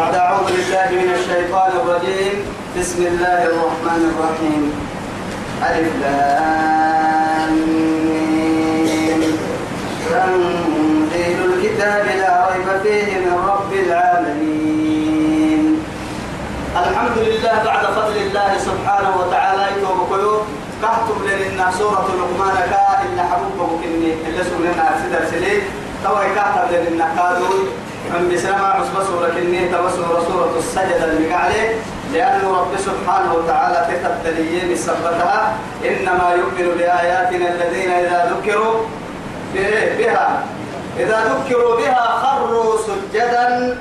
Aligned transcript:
بعد 0.00 0.16
أعوذ 0.16 0.48
بالله 0.56 0.88
من 0.96 1.08
الشيطان 1.12 1.72
الرجيم. 1.80 2.34
بسم 2.76 3.00
الله 3.12 3.40
الرحمن 3.52 4.02
الرحيم. 4.10 4.62
ألف 5.70 6.00
تنزيل 10.10 11.38
الكتاب 11.50 12.04
لا 12.20 12.32
ريب 12.48 12.68
فيه 12.82 13.10
من 13.24 13.34
رب 13.50 13.72
العالمين. 13.84 15.62
الحمد 16.82 17.16
لله 17.28 17.56
بعد 17.68 17.84
فضل 17.98 18.16
الله 18.16 18.50
سبحانه 18.68 19.12
وتعالى 19.20 19.64
يتوب 19.76 20.12
كهتم 20.82 21.20
لنا 21.28 21.66
سورة 21.78 22.08
لقمان 22.20 22.56
كا 22.72 22.88
إلا 23.04 23.22
حبوبه 23.30 23.68
كني 23.84 24.10
إلا 24.26 24.42
سورة 24.48 24.80
سيدر 25.00 25.22
سليم. 25.32 25.62
توا 26.04 26.24
كهتم 26.36 26.72
لنا 26.88 27.06
كادوي. 27.16 27.62
من 28.08 28.32
بسلام 28.34 28.64
عصب 28.64 29.06
سورة 29.06 29.28
كني 29.28 29.68
توا 29.68 29.90
سورة 29.90 30.54
السجدة 30.58 31.04
اللي 31.04 31.34
عليه 31.34 31.74
لأن 32.12 32.40
رب 32.44 32.76
سبحانه 32.78 33.34
وتعالى 33.34 33.86
تتبتلي 33.90 34.76
سبتها. 34.76 35.56
إنما 35.84 36.34
يؤمن 36.38 36.74
بآياتنا 36.78 37.48
الذين 37.54 37.90
إذا 37.90 38.32
ذكروا 38.32 38.74
بها. 39.98 40.42
إذا 40.98 41.18
ذكروا 41.24 41.76
بها 41.76 42.06
خروا 42.22 42.76
سجدا 42.86 43.78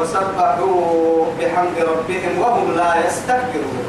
وسبحوا 0.00 1.24
بحمد 1.40 1.76
ربهم 1.78 2.38
وهم 2.40 2.76
لا 2.76 3.06
يستكبرون. 3.06 3.86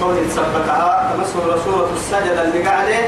قول 0.00 0.16
سبتها 0.30 1.12
تمسوا 1.12 1.64
سورة 1.64 1.90
السجدة 1.96 2.42
اللي 2.42 2.62
قاعدة 2.68 2.98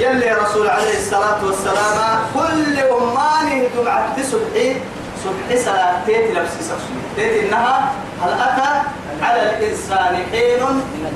يلي 0.00 0.32
رسول 0.32 0.68
عليه 0.68 0.98
الصلاة 0.98 1.44
والسلام 1.44 2.18
كل 2.34 2.78
أمانه 2.78 3.68
دمعة 3.76 4.16
صبحي 4.22 4.76
صبحي 5.24 5.64
صلاة 5.64 6.04
تيت 6.06 6.30
لبسي 6.30 6.74
تيت 7.16 7.44
إنها 7.44 7.92
هل 8.22 8.32
أتى 8.32 8.70
على 9.22 9.42
الإنسان 9.42 10.16
حين 10.32 10.62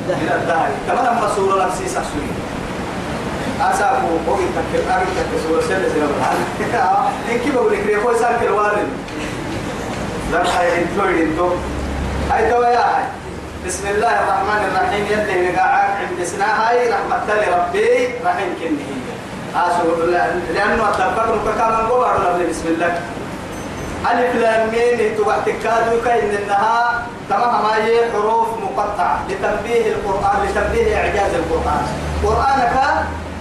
من 0.09 0.31
الدهر. 0.35 0.69
كما 0.87 1.01
لما 1.01 1.31
سورة 1.37 1.65
لبسي 1.65 1.89
سكسوني 1.89 2.35
أسافو 3.61 4.07
أوكي 4.29 4.43
تكر 4.43 4.95
أوكي 4.95 5.07
تكر 5.17 5.49
سورة 5.49 5.61
سنة 5.61 5.89
سنة 5.89 6.07
بالحال 6.07 6.37
إن 7.33 7.39
كيف 7.39 7.57
أقول 7.57 7.73
لك 7.73 7.87
ريكوي 7.87 8.19
سانك 8.19 8.43
الوالد 8.43 8.89
لا 10.33 10.59
هاي 10.61 10.83
انتوي 10.83 11.23
انتو. 11.23 11.49
هاي 12.31 12.51
توا 12.51 12.67
يا 12.67 12.79
هاي. 12.79 13.05
بسم 13.65 13.87
الله 13.97 14.15
الرحمن 14.23 14.63
الرحيم. 14.69 15.05
يلي 15.09 15.49
نقاعك 15.49 15.97
عند 16.05 16.21
سنا 16.25 16.51
هاي 16.61 16.93
رحمة 16.93 17.29
ربي 17.33 18.21
رحيم 18.21 18.51
كنه. 18.61 18.89
آسو 19.57 20.05
لأنه 20.53 20.85
أتبقى 20.91 21.25
مكاكا 21.33 21.67
من 21.73 21.89
قبر 21.89 22.45
بسم 22.51 22.67
الله. 22.77 22.93
ألف 24.11 24.33
لام 24.37 24.69
ميم 24.69 25.17
توقت 25.17 25.49
كادو 25.65 25.97
كاين 26.05 26.31
إنها 26.45 27.09
تمام 27.31 27.63
ما 27.65 27.75
هي 27.85 28.13
حروف 28.13 28.49
مقطعة 28.63 29.19
لتنبيه 29.29 29.85
القرآن 29.97 30.37
لتنبيه 30.45 30.97
إعجاز 30.97 31.33
القرآن. 31.35 31.85
قرآنك 32.25 32.77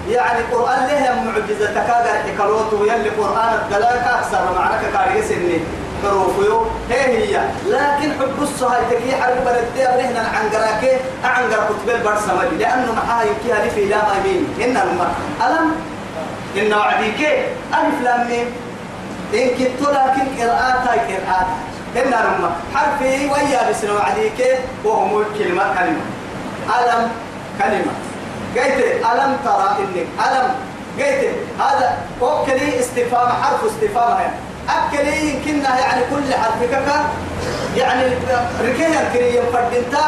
يعني 0.10 0.42
قرآن 0.52 0.88
له 0.88 1.16
معجزة 1.28 1.74
كاغر 1.88 2.16
حكالوت 2.28 2.74
ويلي 2.74 3.10
قرآن 3.10 3.52
الدلاك 3.60 4.04
أكثر 4.08 4.44
معناك 4.56 4.84
كاريس 4.94 5.32
إني 5.32 5.60
حروفه 6.04 6.66
هي 6.90 7.18
هي. 7.18 7.42
لكن 7.68 8.12
حب 8.20 8.42
الصهاي 8.42 8.82
تكي 8.92 9.16
حرب 9.16 9.38
بلدي 9.46 9.88
أبرهنا 9.90 10.20
عنقراك 10.20 11.02
أعنقر 11.26 11.66
كتب 11.70 11.90
البرسمة 11.90 12.44
لأنه 12.44 12.92
معها 12.94 13.24
يمكيها 13.24 13.66
لفي 13.66 13.86
لا 13.86 13.98
مين 14.26 14.48
إن 14.64 14.78
المرء 14.78 15.14
ألم؟ 15.48 15.72
إن 16.58 16.74
وعديك 16.74 17.22
ألف 17.74 18.02
لام 18.04 18.28
ميم. 18.28 18.46
إن 19.34 19.50
كنت 19.50 19.82
لكن 19.82 20.26
قراءات 20.40 20.88
قراءات 20.88 21.48
إن 21.98 22.14
رمى 22.14 22.50
حرفي 22.76 23.26
ويا 23.26 23.70
بسنا 23.70 23.94
وعديك 23.94 24.60
وهم 24.84 25.22
الكلمة 25.22 25.64
كلمة 25.64 26.04
ألم؟ 26.80 27.12
كلمة. 27.60 27.94
قلت 28.56 28.80
ألم 29.12 29.38
ترى 29.46 29.76
إنك. 29.80 30.08
ألم؟ 30.28 30.56
قلت 31.00 31.36
هذا. 31.60 31.98
وكلي 32.22 32.80
استفهام. 32.80 33.30
حرف 33.44 33.66
استفهام 33.66 34.32
أكلي 34.70 35.30
يمكننا 35.30 35.80
يعني 35.80 36.02
كل 36.12 36.34
حرف 36.34 36.64
كك 36.72 36.90
يعني 37.78 38.04
ركيا 38.62 39.10
كريم 39.14 39.44
فردنتا 39.54 40.06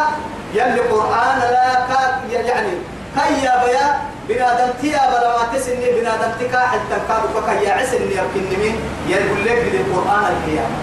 يلي 0.54 0.80
قرآن 0.80 1.40
لا 1.40 1.74
كا 1.74 2.22
يعني 2.32 2.70
هيا 3.18 3.66
بيا. 3.66 4.00
بنادم 4.30 4.74
تيا 4.82 4.98
بلا 5.10 5.38
ما 5.38 5.58
تسني. 5.58 5.92
بنادم 6.00 6.32
تكا 6.40 6.60
حتى 6.60 6.98
كادو 7.08 7.46
كا 7.46 7.52
يا 7.52 7.74
عسني 7.74 8.16
يمكن 8.16 8.60
مين. 8.60 8.76
يقول 9.08 9.46
لك 9.46 9.60
بالقرآن 9.72 10.24
القيامة 10.34 10.78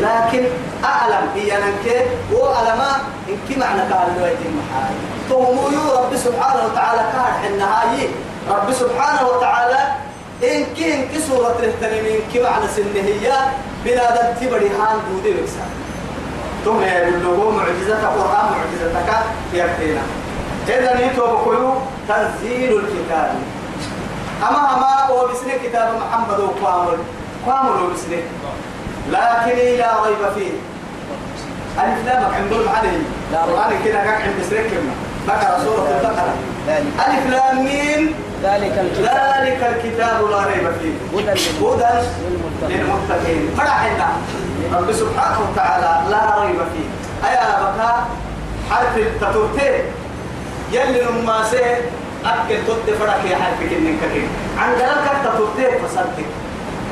لكن 0.00 0.44
أعلم 0.84 1.28
هي 1.34 1.50
ننك. 1.56 1.86
إن 3.28 3.36
كي 3.48 3.60
معنى 3.60 3.80
قال 3.80 4.08
له 4.16 4.26
يتم 4.28 4.56
حالي 4.72 4.96
تومو 5.28 5.68
رب 5.68 6.16
سبحانه 6.16 6.64
وتعالى 6.64 7.02
كان 7.12 7.52
النهاية 7.52 8.08
رب 8.50 8.72
سبحانه 8.72 9.28
وتعالى 9.28 9.78
إن 10.42 10.64
كي 10.76 10.94
إن 10.94 11.08
كي 11.08 11.18
سورة 11.28 11.58
التنمين 11.62 12.20
كي 12.32 12.42
معنى 12.42 12.68
سنة 12.76 13.02
هي 13.04 13.32
بنادم 13.84 14.34
تبري 14.40 14.68
هان 14.68 14.98
دودي 15.10 15.32
بكسان 15.32 15.70
ثم 16.64 16.82
يقول 16.82 17.22
له 17.24 17.50
معجزة 17.50 17.98
القرآن 18.08 18.46
معجزتك 18.52 19.10
يكفينا. 19.54 20.00
إذا 20.68 20.94
نيتو 21.00 21.22
بقولوا 21.22 21.74
تنزيل 22.08 22.72
الكتاب. 22.78 23.34
أما 24.42 24.76
أما 24.76 25.06
هو 25.06 25.28
بسنة 25.28 25.54
كتاب 25.64 25.88
محمد 26.00 26.40
وقامل 26.40 26.98
قامل 27.46 27.92
بسنة. 27.94 28.22
لكن 29.10 29.78
لا 29.78 30.04
ريب 30.06 30.32
فيه. 30.34 30.52
ألف 31.82 32.06
لامك 32.06 32.34
عندهم 32.34 32.68
عليه 32.68 32.98
القرآن 33.32 33.84
كده 33.84 33.98
كان 34.04 34.22
عند 34.22 34.42
سنة 34.50 34.62
كلمة 34.70 34.94
بقرة 35.26 35.64
سورة 35.64 35.88
البقرة. 35.98 36.34
ألف 37.06 37.30
لام 37.30 37.64
ميم. 37.64 38.14
ذلك 38.42 38.78
الكتاب. 38.78 39.04
ذلك 39.04 39.60
الكتاب 39.72 40.30
لا 40.30 40.40
ريب 40.46 40.66
فيه. 40.80 40.94
هدى 41.62 41.94
للمتقين. 42.68 43.50
فرحنا 43.56 44.08
رب 44.72 44.92
سبحانه 44.92 45.38
وتعالى 45.50 46.10
لا 46.10 46.42
ريب 46.42 46.56
فيه. 46.56 46.88
أيا 47.28 47.60
بكا 47.60 48.06
حرف 48.70 48.96
التتورتين 48.96 49.82
يلي 50.72 51.02
نماسي 51.22 51.64
أكل 52.24 52.56
تد 52.66 52.94
فرق 53.00 53.20
يا 53.30 53.36
حرف 53.36 53.60
كنن 53.60 53.96
كتير 54.02 54.28
عن 54.58 54.72
ذلك 54.72 55.06
التتورتين 55.14 55.78
فصلتك 55.84 56.28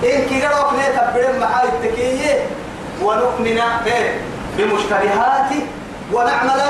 إن 0.04 0.28
كي 0.28 0.42
قالوا 0.42 0.70
أكلي 0.70 0.86
تبرم 0.96 1.40
معاي 1.40 1.68
التكية 1.68 2.46
ونؤمن 3.02 3.60
بمشتبهات 4.58 5.50
ونعمل 6.12 6.60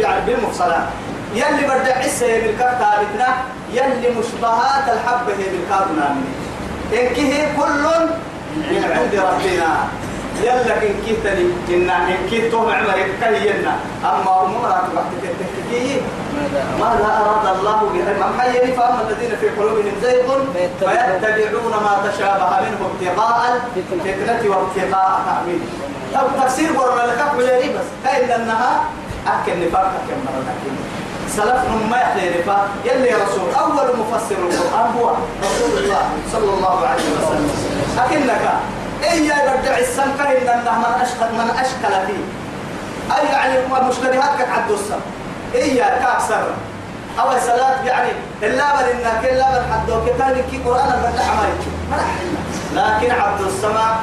يعني 0.00 0.20
بالمفصلات 0.26 0.86
يلي 1.34 1.62
برجع 1.68 1.98
عسى 1.98 2.40
بالكرتا 2.40 2.90
بتنا 3.00 3.28
يلي 3.72 4.08
مشبهات 4.18 4.84
الحبة 4.94 5.32
هي 5.38 5.48
بالكارنا 5.52 6.16
إن 6.92 7.14
كيه 7.14 7.56
كل 7.56 7.84
من 8.56 8.84
عند 8.96 9.14
ربنا. 9.14 9.70
يلا 10.42 10.74
إن 10.82 10.94
كيتني 11.06 11.44
إن 11.68 11.90
إن 11.90 12.28
كيتهم 12.30 12.70
عمرك 12.70 13.10
كهينا 13.20 13.74
أما 14.04 14.42
أمورك 14.42 14.84
وقت 14.96 15.12
تتكيه 15.22 16.00
ماذا 16.80 17.08
أراد 17.20 17.56
الله 17.56 17.78
بهم 17.92 18.22
أم 18.22 18.40
حيني 18.40 18.72
فأما 18.72 19.00
الذين 19.08 19.36
في 19.40 19.48
قلوبهم 19.48 19.92
زيغ 20.02 20.28
فيتبعون 20.52 21.72
ما 21.72 21.94
تشابه 22.08 22.50
منه 22.60 22.80
ابتغاء 22.90 23.60
الفتنة 23.76 24.42
وابتغاء 24.50 25.20
تأويله. 25.26 25.66
لو 26.14 26.42
تفسير 26.42 26.72
قرر 26.72 27.06
لك 27.06 27.20
بس. 27.76 27.88
كأن 28.04 28.40
أنها 28.40 28.84
أكل 29.26 29.66
نفاق 29.66 29.80
أكل 29.82 30.16
مرة 30.24 30.54
سلفنا 31.36 31.86
ما 31.90 31.96
يحلي 31.96 32.28
يلي 32.84 33.14
رسول 33.14 33.54
أول 33.60 33.88
مفسر 33.98 34.34
القرآن 34.36 34.90
هو 34.98 35.14
رسول 35.42 35.84
الله 35.84 36.02
صلى 36.32 36.54
الله 36.54 36.86
عليه 36.86 37.02
وسلم. 37.02 37.50
أكنك 37.98 38.52
إيه 39.02 39.20
يرجع 39.20 39.78
السمكة 39.78 40.24
إن 40.24 40.58
من 40.58 41.02
أشكل 41.02 41.32
من 41.32 41.50
أشكل 41.50 42.06
فيه. 42.06 42.24
أي 43.16 43.26
يعني 43.26 43.88
مشتبهات 43.88 44.38
كعد 44.38 44.70
السم 44.70 45.00
إيه 45.54 45.82
كأكثر 45.82 46.46
أو 47.20 47.32
الصلاة 47.32 47.84
يعني 47.84 48.08
إلا 48.42 48.64
بل 48.76 48.84
إنك 48.88 49.24
إلا 49.24 49.50
بل 49.50 49.64
حدوك. 49.72 50.16
كان 50.18 50.42
كي 50.50 50.58
قرآن 50.58 50.88
الفتح 50.88 51.26
ما 51.34 51.96
ما 52.74 52.98
لكن 52.98 53.10
عبد 53.10 53.40
السماء 53.40 53.96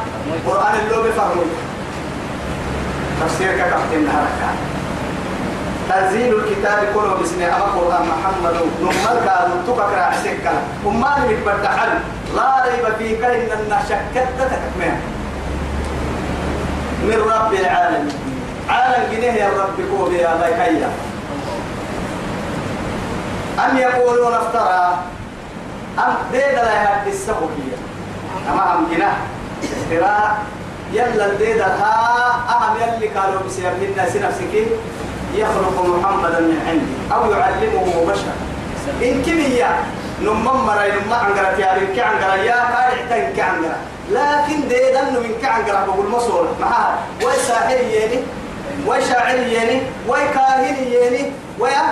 قرآن 0.47 0.75
اللو 0.75 1.03
بفهمه 1.03 1.45
تفسير 3.21 3.51
كتبت 3.57 3.93
النهار 3.93 4.27
تنزيل 5.89 6.35
الكتاب 6.35 6.79
كله 6.93 7.13
باسم 7.15 7.41
أما 7.41 7.65
قرآن 7.75 8.03
محمد. 8.07 8.55
نمر 8.81 9.17
كانوا 9.25 9.57
تكرر 9.67 9.99
عسكا 9.99 10.53
وما 10.85 11.17
اللي 11.17 11.35
بتحل 11.35 11.89
لا 12.35 12.63
ريب 12.65 12.95
فيك 12.97 13.23
إن 13.23 13.75
شكت 13.89 14.27
تكمل 14.39 14.95
من 17.03 17.31
رب 17.31 17.53
العالمين. 17.53 18.19
عالم 18.69 19.11
جنيه 19.11 19.31
يا 19.31 19.49
رب 19.49 19.77
كوب 19.91 20.11
يا 20.11 20.35
بيكيا 20.35 20.89
أم 23.59 23.77
يقولون 23.77 24.33
افترى. 24.33 24.97
أم 25.99 26.13
ديد 26.31 26.41
لا 26.41 26.73
يهدي 26.83 27.09
السبكية 27.09 27.77
أما 28.51 28.75
أم 28.75 28.87
جناه. 28.91 29.17
افتراء 29.63 30.37
يلا 30.93 31.25
الديدر 31.25 31.63
ها 31.63 31.95
أهم 32.49 32.75
يلي 32.81 33.07
قالوا 33.07 33.41
بسير 33.47 33.71
الناس 33.81 34.15
نفسك. 34.15 34.67
يخلق 35.37 35.85
محمدا 35.85 36.39
من 36.39 36.59
عندي 36.67 37.13
أو 37.15 37.31
يعلمه 37.31 38.05
بشر. 38.11 38.33
إن 39.03 39.21
كمية 39.25 39.79
نمم 40.21 40.43
مرة 40.65 40.85
نمم 40.87 41.13
عنقرة 41.13 41.59
يا 41.59 41.73
ريك 41.73 41.99
عنقرة 41.99 42.35
يا 42.35 42.55
قال 42.55 42.99
احتاج 42.99 43.35
كعنقرة 43.37 43.77
لكن 44.11 44.67
ديدا 44.67 45.01
من 45.01 45.35
كعنقرة 45.41 45.85
بقول 45.85 46.09
مصور 46.09 46.47
معها 46.61 46.97
وساحر 47.23 47.77
يني 47.77 48.19
وشاعر 48.87 49.35
يني 49.37 49.81
وكاهن 50.07 50.75
يني 50.91 51.31
ويا 51.59 51.83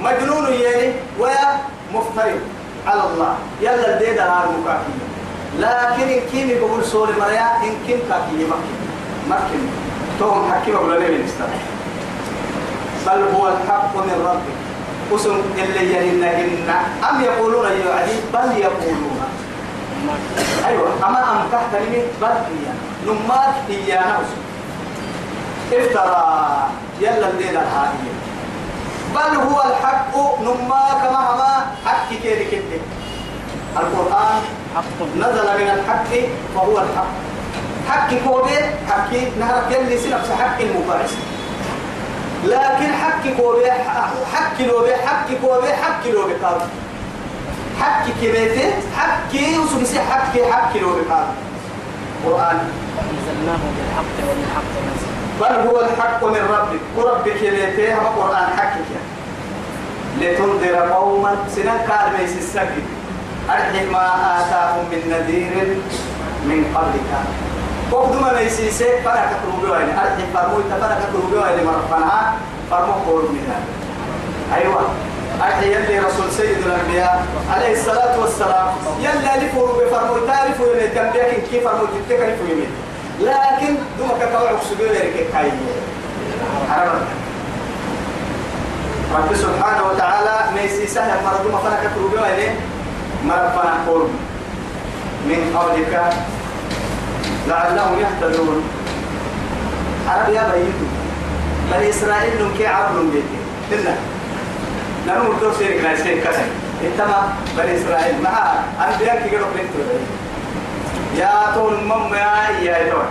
مجنون 0.00 0.46
يني 0.52 0.92
ويا 1.18 1.58
مفتري 1.94 2.40
على 2.86 3.02
الله. 3.04 3.34
يلا 3.60 3.94
الديدا 3.94 4.24
هار 4.24 4.48
مكاكية 4.60 5.10
لكن 5.58 6.08
إن 6.12 6.20
كيمي 6.32 6.54
بقول 6.54 6.84
سوري 6.84 7.12
مريا 7.20 7.46
إن 7.64 7.74
كيم 7.86 7.98
كاكية 8.08 8.46
مكين 8.46 8.78
مكين 9.30 9.70
توهم 10.18 10.52
حكي 10.52 10.72
بقول 10.72 11.00
لي 11.00 11.24
بل 13.06 13.20
هو 13.34 13.48
الحق 13.48 13.96
من 13.96 14.26
ربك 14.26 14.58
قسم 15.12 15.40
اللي 15.58 15.92
يهنهن 15.92 16.70
أم 17.10 17.20
يقولون 17.20 17.64
يعدي 17.64 18.16
بل 18.32 18.58
يقولون. 18.58 19.20
أيوة. 20.66 20.88
أما 21.06 21.32
أم 21.32 21.48
تحت 21.52 21.82
لي؟ 21.82 22.02
بل 22.20 22.26
هي. 22.26 22.66
نمات 23.06 23.54
هي 23.68 23.98
نفسه 23.98 24.40
افترى. 25.72 26.68
يلا 27.00 27.30
الليلة 27.30 27.62
الحالية 27.62 28.14
بل 29.14 29.36
هو 29.50 29.62
الحق 29.70 30.40
نما 30.40 30.84
كما 31.02 31.20
هما 31.30 31.66
حق 31.86 32.08
كيري 32.22 32.44
كده. 32.44 32.80
القرآن 33.76 34.42
حق. 34.74 34.98
نزل 35.16 35.48
من 35.60 35.70
الحق 35.70 36.12
فهو 36.54 36.78
الحق. 36.78 37.12
حق 37.88 38.10
كوبي 38.24 38.58
حق 38.88 39.12
نهرك 39.38 39.70
يلي 39.70 39.98
سنفس 39.98 40.30
حق 40.30 40.60
المبارس. 40.60 41.14
لكن 42.44 42.92
حق 42.92 43.24
كوبي 43.36 43.70
حق 44.32 44.60
لوبي 44.60 44.94
حق 44.96 45.28
كوبي 45.42 45.72
حق 45.72 46.06
لوبي 46.06 46.32
قال 46.32 46.60
حق 47.80 48.04
كبيته 48.22 48.72
حق 48.96 49.34
يوسف 49.34 49.98
حق 50.10 50.50
حق 50.52 50.76
لوبي 50.76 51.00
قال 51.10 51.26
قرآن. 52.26 52.58
أنزلناه 53.00 53.62
بالحق 53.76 54.16
وبالحق 54.24 54.70
نزل. 54.86 55.10
بل 55.40 55.68
هو 55.68 55.80
الحق 55.80 56.24
من 56.24 56.42
ربك. 56.54 56.80
وربك 56.96 57.42
يليته 57.42 57.94
هم 57.94 58.06
قرآن 58.06 58.46
حقك 58.56 58.90
لتنذر 60.20 60.92
قوما. 60.92 61.36
سنة 61.56 61.72
قال 61.88 62.16
بيس 62.18 62.36
السجد 62.36 62.84
أرحي 63.50 63.86
ما 63.86 64.06
آتاهم 64.40 64.84
من 64.92 65.02
نذير 65.10 65.76
من 66.44 66.60
قبلك. 66.74 67.10
وقدما 67.92 68.32
ميسيسي 68.42 69.02
فلا 69.04 69.24
كتروبي 69.32 69.70
وين 69.70 69.98
أرحي 69.98 70.22
فرموي 70.34 70.62
تفلا 70.62 70.96
كتروبي 71.00 71.36
وين 71.36 71.66
مرفنها 71.66 72.34
فرمو 72.70 72.92
قول 72.92 73.22
من 73.22 73.44
هذا 73.48 74.60
أيوة 74.60 74.80
أرحي 75.42 75.74
يلي 75.74 75.98
رسول 75.98 76.32
سيد 76.32 76.58
الأنبياء 76.66 77.24
عليه 77.50 77.72
الصلاة 77.72 78.20
والسلام 78.20 78.66
يلي 79.00 79.46
لفور 79.46 79.68
بفرموي 79.68 80.26
تعرفوا 80.26 80.66
يلي 80.66 80.88
تنبيك 80.88 81.44
كيف 81.50 81.64
فرموي 81.68 81.86
تتكلفوا 82.08 82.46
يمين 82.50 82.70
لكن 83.20 83.76
دوما 83.98 84.14
كتوعك 84.20 84.56
سبيل 84.70 84.86
يركي 84.90 85.24
كاي 85.32 85.50
رب 89.14 89.34
سبحانه 89.34 89.82
وتعالى 89.88 90.36
ميسي 90.54 90.86
سهل 90.86 91.24
مرضو 91.24 91.48
ما 91.52 91.90
تروبيو 91.94 92.24
إليه 92.24 92.54
مرض 93.24 93.50
فنك 93.50 93.88
قول 93.88 94.08
من 95.26 95.56
قولك 95.56 96.12
لعلهم 97.48 97.98
يهتدون. 97.98 98.62
عرب 100.08 100.28
يا 100.34 100.42
بيتو 100.54 100.86
بني 101.72 101.90
إسرائيل 101.90 102.42
نمكي 102.42 102.66
عبر 102.66 103.02
بيتي 103.12 103.38
إلا. 103.72 103.94
نمو 105.08 105.32
الدور 105.32 105.52
سيرك 105.58 105.80
لا 105.84 105.96
سيرك 105.96 106.22
كسر 106.22 106.46
إنتما 106.84 107.32
بني 107.58 107.76
إسرائيل. 107.76 108.22
مع 108.22 108.54
أنبياء 108.88 109.28
كي 109.28 109.36
قلوا 109.36 109.48
بنتو 109.54 109.78
يا 111.16 111.54
طول 111.54 111.74
مم 111.84 112.14
يا 112.14 112.60
يا 112.62 112.90
دور 112.90 113.04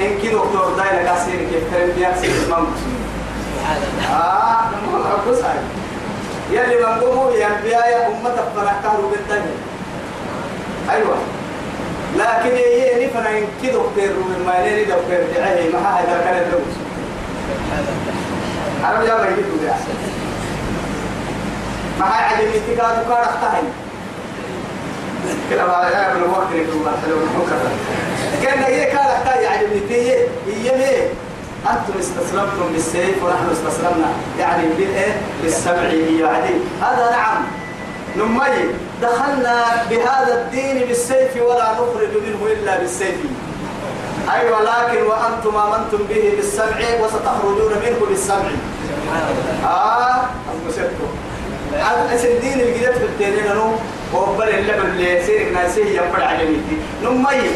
إن 0.00 0.18
كي 0.22 0.28
دكتور 0.28 0.74
دايلا 0.76 1.02
كاسير 1.02 1.38
كيف 1.50 1.74
كريم 1.74 1.90
بيان 1.96 2.12
سير 2.20 2.30
مم. 2.48 2.66
آه 4.12 4.60
نمو 4.72 4.96
أبوس 4.96 5.38
هاي 5.44 5.58
يلي 6.50 6.76
من 6.86 7.00
قوموا 7.00 7.32
يا 7.32 7.46
أنبياء 7.46 7.90
يا 7.90 8.06
أمة 8.08 8.34
فرحتها 8.56 8.96
بالدنيا 9.12 9.56
أيوة. 10.90 11.16
لكن 12.16 12.56
هي 12.56 13.06
نفنا 13.06 13.38
إن 13.38 13.44
كي 13.62 13.66
دكتور 13.66 13.94
من 13.96 14.44
ما 14.46 14.58
يلي 14.58 14.84
دكتور 14.84 15.20
دعيه 15.34 15.72
ما 15.72 15.78
هذا 15.78 16.20
كان 16.24 16.42
الدوس 16.42 16.74
عرب 18.84 19.02
يا 19.02 19.14
بيجي 19.14 19.66
يا 19.66 19.76
ما 21.98 22.06
هاي 22.06 22.24
عجبني 22.24 22.60
تكاد 22.60 23.06
كار 23.08 23.22
اختهي 23.22 23.62
كلا 25.50 25.66
ما 25.66 25.88
يا 25.88 26.12
ابن 26.12 26.22
الوقت 26.22 26.46
اللي 26.52 26.64
كنا 26.64 26.92
حلو 27.04 27.16
المكر 27.16 27.56
كأن 28.42 28.62
هي 28.62 28.84
كان 28.84 29.06
اختهي 29.06 29.46
عجبني 29.46 29.80
تي 29.88 30.10
هي 30.46 30.78
ليه 30.78 31.08
أنتم 31.70 31.98
استسلمتم 31.98 32.72
بالسيف 32.72 33.24
ونحن 33.24 33.50
استسلمنا 33.52 34.12
يعني 34.38 34.68
بالإيه؟ 34.68 35.12
بالسمع 35.42 35.82
هي 35.82 36.24
عدي. 36.24 36.54
هذا 36.82 37.10
نعم. 37.10 37.42
نمي. 38.16 38.74
دخلنا 39.02 39.64
بهذا 39.90 40.34
الدين 40.42 40.88
بالسيف 40.88 41.36
ولا 41.36 41.72
نخرج 41.72 42.12
منه 42.26 42.52
إلا 42.52 42.78
بالسيف. 42.78 43.16
أي 44.34 44.40
أيوة 44.40 44.58
ولكن 44.58 45.02
وأنتم 45.02 45.56
آمنتم 45.56 45.98
به 46.08 46.32
بالسمع 46.36 46.78
وستخرجون 47.00 47.72
منه 47.84 48.06
بالسمع. 48.08 48.50
آه 49.64 50.20
المسكتو 50.54 51.06
الدين 52.24 52.60
الجديد 52.60 52.92
في 52.92 53.04
الدين 53.04 53.54
نو 53.54 53.72
وبل 54.14 54.48
اللبن 54.48 54.90
اللي 54.90 55.22
سيرك 55.26 55.52
ناسيه 55.52 56.00
ينفع 56.00 56.26
علميتي 56.26 56.76
نمي 57.04 57.50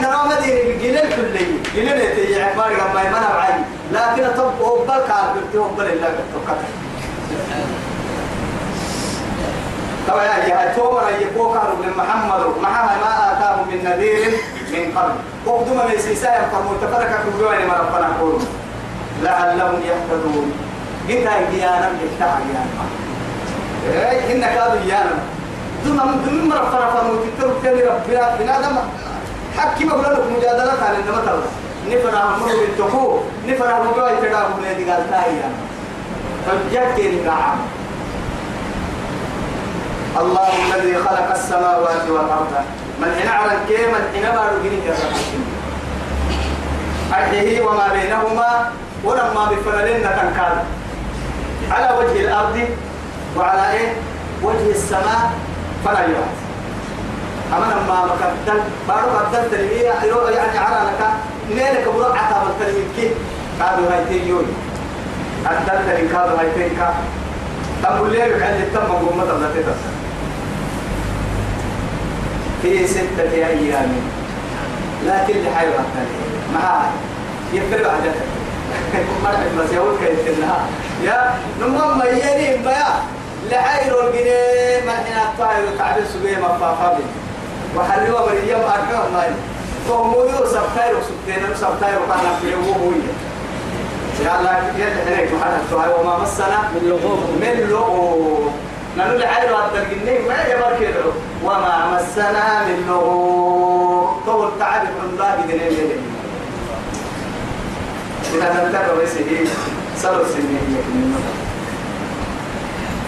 نرى 0.00 0.20
مدينة 0.30 0.60
الجلال 0.60 1.08
كلي 1.16 1.46
جلال 1.76 2.00
يتي 2.00 2.42
عمار 2.42 2.70
لما 2.72 3.02
يمنع 3.02 3.30
عادي 3.40 3.64
لكن 3.92 4.36
طب 4.36 4.60
وبل 4.60 4.88
كان 5.08 5.24
قلت 5.34 5.54
وبل 5.56 5.84
اللبن 5.84 6.24
تقطع 6.34 6.58
طبعا 10.08 10.24
يا 10.24 10.72
تومر 10.76 11.02
يبوكر 11.20 11.68
من 11.82 11.92
محمد 11.96 12.42
معها 12.62 12.96
ما 13.02 13.32
آتاه 13.32 13.56
من 13.62 13.84
نذير 13.84 14.32
من 14.72 14.98
قبل. 14.98 15.12
وقدما 15.46 15.84
من 15.84 15.98
سيسا 15.98 16.36
يفهمون 16.36 16.76
تفرك 16.82 17.18
كبيرين 17.24 17.66
ما 17.68 17.74
ربنا 17.74 18.08
قولوا 18.20 18.40
لعلهم 19.22 19.80
يهتدون. 19.88 20.52
جيتا 21.06 21.32
جيانا 21.50 21.90
يفتح 22.04 22.38
جيانا. 22.46 22.84
إيه 24.10 24.32
إنك 24.32 24.44
هذا 24.44 24.80
جيانا. 24.84 25.14
دون 25.84 25.96
دون 26.24 26.48
ما 26.48 26.54
ربنا 26.54 26.90
فرموا 26.90 27.16
تترك 27.38 27.54
تاني 27.62 27.82
ربنا 27.82 28.36
بنا 28.38 28.60
دم 28.60 28.76
حكي 29.58 29.84
ما 29.84 29.96
بقول 29.96 30.14
لك 30.14 30.24
مجادلة 30.36 30.72
عن 30.72 30.94
إنما 30.94 31.20
تلا 31.26 31.42
نفنا 31.88 32.36
هم 32.36 32.48
بالتقو 32.48 33.18
نفنا 33.48 33.82
هم 33.82 33.92
جوا 33.96 34.08
يتدعوا 34.08 34.48
من 34.48 34.64
هذه 34.64 34.90
قال 34.90 35.10
تايا 35.10 35.50
فجأة 36.46 36.96
كيري 36.96 37.24
كعام 37.24 37.58
الله 40.16 40.48
الذي 40.74 40.94
خلق 40.96 41.30
السماوات 41.30 42.08
والأرض. 42.08 42.52
من 43.00 43.14
حين 43.20 43.28
عرن 43.28 43.58
كي 43.68 43.86
من 43.86 44.02
حين 44.14 44.22
بارو 44.22 44.56
جنيه 44.64 44.90
أرضه 47.12 47.66
وما 47.66 47.88
بينهما 47.92 48.70
ولما 49.04 49.44
بفللن 49.44 50.02
تنكاد 50.02 50.56
على 51.70 51.98
وجه 51.98 52.20
الأرض 52.20 52.68
وعلى 53.36 53.72
إيه؟ 53.72 53.92
وجه 54.42 54.70
السماء 54.70 55.30
فلا 55.84 56.00
يوعد 56.00 56.36
أما 57.52 57.64
لما 57.74 58.04
مكتل 58.04 58.60
بارو 58.88 59.10
قدر 59.18 59.42
تلمية 59.50 59.92
يعني 60.30 60.58
عرى 60.58 60.86
لك 60.90 61.06
نيلك 61.50 61.88
برقعة 61.94 62.18
عتاب 62.24 62.42
التلمية 62.50 62.84
كي. 62.96 63.10
قالوا 63.62 63.92
هايتين 63.92 64.28
يوم 64.28 64.46
قدر 65.46 65.78
تلمية 65.86 66.16
قالوا 66.18 66.40
هايتين 66.40 66.76
كا 66.76 66.94
تقول 67.82 68.12
لي 68.12 68.18
بحل 68.18 68.62
التم 68.62 68.92
قومة 68.92 69.22
الله 69.22 69.50
تتسر 69.54 69.92
في 72.62 72.86
ستة 72.86 73.32
أيام. 73.32 73.92
لكن 75.06 75.34
لحيوة 75.44 75.84
معها 76.54 76.90
يفرق 77.52 77.82
بعد 77.82 78.00
مرحب 79.24 79.58
بس 79.58 79.72
يقول 79.72 79.96
كيف 79.98 80.38
يا 81.04 81.34
نمم 81.60 81.98
ميني 81.98 82.56
بيا 82.56 83.02
لحيرو 83.50 84.00
الجنيه 84.00 84.84
ما 84.86 84.92
حين 84.92 85.16
الطائر 85.16 85.78
تعبير 85.78 86.04
سبيه 86.14 86.38
مفافا 86.38 86.98
وحلوا 87.76 88.20
مريم 88.20 88.58
أرحوه 88.58 89.10
ماي 89.14 89.30
فهم 89.88 90.12
يوسف 90.14 90.78
خير 90.78 90.96
وسبتين. 90.96 91.42
خير 91.80 91.98
وكان 92.02 92.36
في 92.42 92.54
هو. 92.54 92.90
يا 94.24 94.38
الله 94.38 94.52
يد 94.78 94.92
حنيك 95.06 95.32
محل 95.34 95.50
الطائر 95.60 96.00
وما 96.00 96.18
مسنا 96.22 96.58
من 96.74 96.88
لغوب. 96.88 97.20
من 97.40 97.66
لغوب 97.70 98.50
لحاله 98.96 99.56
هذا 99.56 99.82
الجنين 99.82 100.28
ما 100.28 100.42
يبر 100.44 100.76
كده 100.80 101.04
وما 101.44 101.86
مسنا 101.94 102.64
من 102.66 102.84
لغوب 102.88 104.08
طول 104.26 104.50
تعب 104.58 104.82
الله 105.12 105.36
بدنيا 105.36 105.68
إذا 108.34 108.48
تنتبه 108.54 109.02
بس 109.02 109.16
هي 109.16 109.46
صلوا 109.96 110.22
السنين 110.22 111.16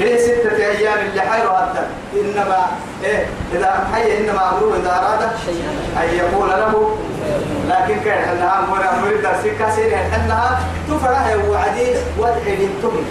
في 0.00 0.18
ستة 0.18 0.56
أيام 0.56 0.98
اللي 0.98 1.20
حيروا 1.20 1.52
هذا 1.52 1.88
إنما 2.14 2.66
إيه 3.04 3.26
إذا 3.54 3.88
حي 3.94 4.18
إنما 4.18 4.50
أمره 4.50 4.76
إذا 4.80 4.90
أراد 4.90 5.22
أن 6.02 6.14
يقول 6.14 6.48
له 6.48 6.96
لكن 7.68 8.00
كان 8.04 8.24
حنها 8.24 8.58
أمور 8.58 8.78
أمور 8.78 9.20
درسي 9.22 9.50
كاسين 9.58 9.96
حنها 10.12 10.60
تفرح 10.88 11.36
وعدي 11.48 11.86
وادعي 12.18 12.56
للتمي 12.56 13.04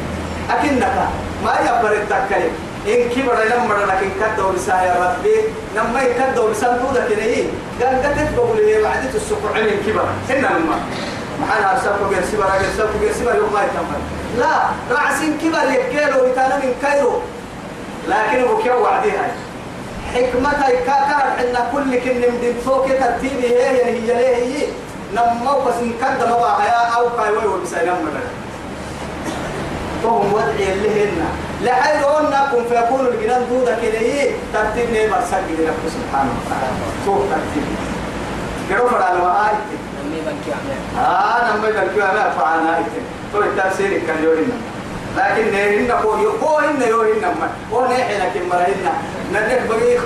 أكنك 0.49 0.97
ما 1.45 1.53
يبر 1.61 1.91
التكلم. 1.91 2.51
إن 2.87 3.09
كبر 3.09 3.37
لما 3.43 3.73
لكن 3.73 4.09
كدوا 4.19 4.51
بسا 4.51 4.81
يا 4.81 4.95
ربي 5.03 5.35
لما 5.75 6.01
يكدوا 6.01 6.49
نقول 6.63 6.95
لك 6.95 7.17
إيه 7.17 7.45
قال 7.81 8.03
قد 8.03 8.35
تقول 8.35 8.57
لي 8.57 8.81
وعدي 8.81 9.07
السكر 9.15 9.49
عين 9.55 9.79
كبر. 9.87 10.05
محل 11.41 11.63
أرسلكم 11.63 12.05
غير 12.09 12.23
سبر 12.31 12.43
غير 12.43 12.69
سبر 12.77 12.89
غير 13.01 13.13
سبر 13.13 13.35
يوم 13.35 13.53
ما 13.53 13.63
يتمر 13.63 13.99
لا 14.37 14.59
رعسين 14.91 15.37
كبر 15.37 15.71
يكيلو 15.71 16.25
يتانا 16.25 16.55
من 16.57 16.73
كيرو 16.81 17.19
لكن 18.07 18.43
هو 18.43 18.57
كيو 18.57 18.83
وعدي 18.83 19.11
هاي. 19.11 19.31
حكمتها 20.15 20.69
كاكار 20.69 21.25
إن 21.39 21.55
كل 21.73 21.99
كن 21.99 22.17
من 22.17 22.61
فوق 22.65 22.85
ترتيبه 22.85 23.43
هي 23.47 23.85
هي 23.85 24.11
هي 24.11 24.35
هي 24.35 24.67
نما 25.13 25.57
بس 25.67 25.75
نكد 25.75 26.29
ما 26.29 26.37
بقى 26.37 26.65
يا 26.65 26.95
أو 26.95 27.09
كاي 27.17 27.31
وي 27.31 27.45
وبساينا 27.45 27.91
مرة 27.93 28.21
فهم 30.03 30.33
وضعي 30.33 30.73
اللي 30.73 31.03
هنا. 31.03 31.29
قلنا 32.05 32.51
كن 32.51 32.63
فيكون 32.69 33.07
الجنان 33.07 33.45
دودة 33.49 33.77
كده 33.81 33.99
هي 33.99 34.29
ترتيب 34.53 34.89
نيبر 34.91 35.17
سجل 35.31 35.67
لك 35.67 35.73
سبحانه 35.87 36.31
وتعالى 36.45 36.73
فوق 37.05 37.25
ترتيب. 37.29 37.65
قروا 38.69 39.21
وهاي 39.21 39.53
نمي 39.53 39.88
بنكي 40.25 40.51
عمل 40.57 41.05
آه 41.05 41.57
نما 41.57 41.67
يبكي 41.67 42.03
أنا 42.03 42.29
فعنا 42.29 42.79
إتن 42.79 43.03
تو 43.33 43.39
التفسير 43.39 44.01
كان 44.07 44.23
يورينا 44.23 44.57
لكن 45.17 45.51
نهينا 45.51 46.01
كو 46.01 46.17
يو 46.17 46.31
هن 46.31 46.81
يورينا 46.81 47.27
ما 47.27 47.49
هو 47.73 47.85
نحن 47.85 48.11
لكن 48.21 48.49
مرهنا 48.49 48.93
نلك 49.33 49.61
بقي 49.69 49.97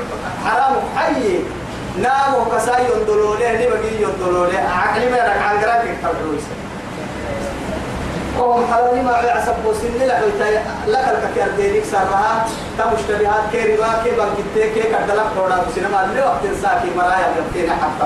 حرام 0.46 0.76
حي. 0.98 1.40
نامو 2.02 2.46
كساي 2.46 2.84
يندلوله 2.92 3.52
ني 3.52 3.70
بقي 3.70 3.94
يندلوله 4.02 4.60
عقلي 4.60 5.10
ما 5.10 5.16
لك 5.16 5.38
عن 5.48 5.58
قراك 5.58 5.84
تبعويس 6.04 6.44
وهم 8.40 8.74
حلالي 8.74 9.02
ما 9.02 9.12
عصب 9.12 9.66
وسن. 9.66 9.94
لا 10.00 10.20
لك 10.88 11.06
الكثير 11.24 11.48
دينك 11.58 11.86
سرها. 11.86 12.46
تمشتبهات 12.78 13.44
كيربا 13.52 13.90
كي 14.04 14.12
بنكتة 14.12 14.74
كي 14.74 14.84
كدلك 14.84 15.26
تودا 15.36 15.66
سينما 15.76 16.06
اللي 16.06 16.22
وقت 16.22 16.44
ساكي 16.62 16.90
مرايا. 16.98 17.28
بتينا 17.52 17.74
حتى 17.74 18.06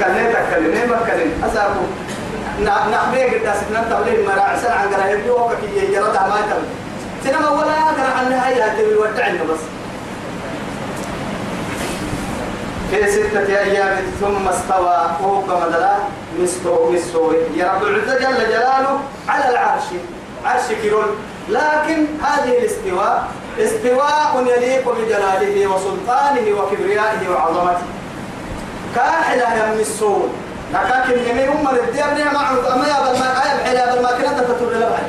كلمة 0.00 0.38
كلمة 0.50 0.86
ما 0.86 0.98
كلمة. 1.06 1.46
أسألكم 1.46 1.86
نحمي 2.92 3.22
قد 3.24 3.54
سكنا 3.60 3.80
تبليه 3.90 4.26
مراعسل 4.28 4.68
عن 4.68 4.94
قرا 4.94 5.06
يبدو 5.06 5.32
وقت 5.32 5.56
يجرد 5.76 6.14
ما 6.14 6.40
تبل 6.50 6.66
سينما 7.24 7.50
ولا 7.50 7.62
قرا 7.62 8.10
عن 8.18 8.32
هاي 8.32 8.62
هتبي 8.62 8.94
ودعنا 8.94 9.42
بس. 9.42 9.60
في 12.90 13.12
ستة 13.12 13.58
أيام 13.58 13.96
ثم 14.20 14.48
استوى 14.48 15.10
فوق 15.22 15.66
مدلا 15.66 15.94
مستو 16.38 16.90
مستو 16.92 17.32
يا 17.54 17.72
رب 17.72 17.82
العزة 17.82 18.18
جل 18.18 18.48
جلاله 18.48 19.00
على 19.28 19.48
العرش. 19.50 19.82
عرش 20.44 20.62
كيرول. 20.82 21.06
لكن 21.48 22.06
هذه 22.22 22.58
الاستواء 22.58 23.28
استواء 23.58 24.44
يليق 24.46 24.94
بجلاله 24.94 25.66
وسلطانه 25.66 26.46
وكبريائه 26.58 27.28
وعظمته. 27.30 27.86
كاحلة 28.94 29.44
يم 29.54 29.80
السوء 29.80 30.28
لكن 30.72 31.32
نمي 31.32 31.48
هم 31.48 31.68
الديار 31.68 32.14
نعم 32.14 32.36
أما 32.72 32.86
يا 32.88 33.12
بل 33.12 33.18
ما 33.18 33.28
أيب 33.44 33.60
حلا 33.66 33.94
بل 33.94 34.02
ما 34.02 34.10
كنا 34.10 34.42
تفتر 34.42 34.70
لبعي 34.70 35.06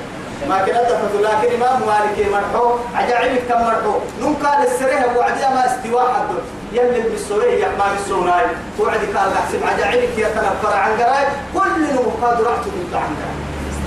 ما 0.49 0.57
كنا 0.65 0.83
تفتر 0.83 1.19
لكن 1.21 1.55
إمام 1.55 1.81
مالك 1.81 2.27
مرحو 2.31 2.75
عجائب 2.95 3.37
كم 3.49 3.61
مرحو 3.61 3.93
نم 4.21 4.33
قال 4.33 4.67
السريه 4.67 5.17
وعدي 5.17 5.41
ما 5.41 5.65
استواء 5.65 6.13
حد 6.13 6.35
يلي 6.73 7.01
بالسورية 7.01 7.67
ما 7.67 7.85
بالسوناي 7.93 8.45
وعدي 8.79 9.05
قال 9.05 9.31
أحسب 9.33 9.59
عجائب 9.63 10.19
يا 10.19 10.27
تنفر 10.27 10.73
عن 10.73 10.91
قراي 10.91 11.25
كل 11.53 11.81
نم 11.81 12.25
قاد 12.25 12.41
رحت 12.41 12.65
من 12.65 12.93
عن 12.93 13.15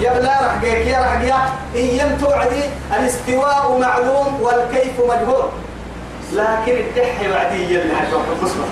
يا 0.01 0.13
بلا 0.13 0.47
رح 0.47 0.61
جيك 0.63 0.87
يا 0.87 0.99
رح 0.99 1.23
جيا 1.23 1.39
إيام 1.75 2.19
توعدي 2.21 2.63
الاستواء 2.99 3.79
معلوم 3.81 4.41
والكيف 4.43 5.01
مجهول. 5.01 5.45
لكن 6.33 6.73
الدحي 6.73 7.31
وعدي 7.33 7.65
يلي 7.65 7.93
القسمة 8.13 8.65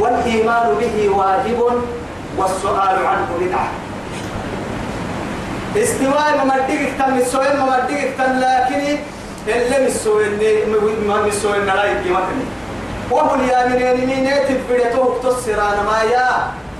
والإيمان 0.00 0.74
به 0.80 1.08
واجب 1.08 1.60
والسؤال 2.38 3.06
عنه 3.06 3.28
بدعة. 3.40 3.68
استواء 5.76 6.44
ممدق 6.44 6.80
تم 6.98 7.18
السؤال 7.18 7.60
ممدق 7.60 8.00
تم 8.18 8.32
لكن 8.40 8.98
اللي 9.48 9.86
مسوين 9.86 10.38
ما 11.08 11.26
مسوين 11.26 11.66
لا 11.66 11.84
يمكن 11.84 12.10
وهو 13.10 13.34
اليامنين 13.34 14.06
من 14.06 14.26
يتب 14.26 14.60
بدته 14.70 15.14
تصيران 15.22 15.86
ما 15.86 16.02
يا 16.12 16.28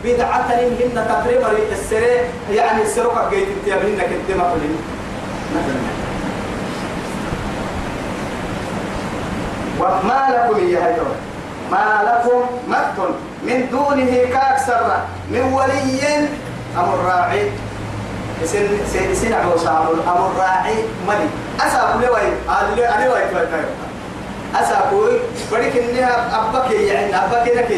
بدعة 0.04 0.48
هن 0.50 1.06
تقريبا 1.08 1.48
السري 1.72 2.16
يعني 2.52 2.82
السرقة 2.82 3.30
جيت 3.30 3.48
تيابين 3.64 3.98
كنت 3.98 4.36
ما 4.36 4.44
قلنا 4.44 4.80
وما 9.80 10.26
لكم 10.30 10.68
يا 10.68 10.86
هيدون 10.86 11.16
ما 11.70 12.02
لكم 12.06 12.40
مت 12.68 12.98
من 13.42 13.68
دونه 13.70 14.12
كأكثر 14.32 15.00
من 15.30 15.42
ولي 15.52 16.28
أمر 16.76 16.98
راعي. 17.06 17.50
سن 18.44 18.68
سن 18.92 19.14
سن 19.14 19.32
أبو 19.32 19.56
سامر 19.58 19.92
أمر 20.06 20.30
راعي 20.38 20.74
ملي. 21.08 21.28
أسأل 21.60 22.00
لي 22.00 22.08
وين 22.08 22.34
أنا 22.48 22.96
أنا 22.96 23.12
وين 23.12 23.30
توي 23.30 23.64
أسأل 24.54 24.82
بدك 25.52 25.76
إنها 25.76 26.38
أبك 26.38 26.70
يعني 26.70 27.16
أبك 27.16 27.48
إنك 27.48 27.70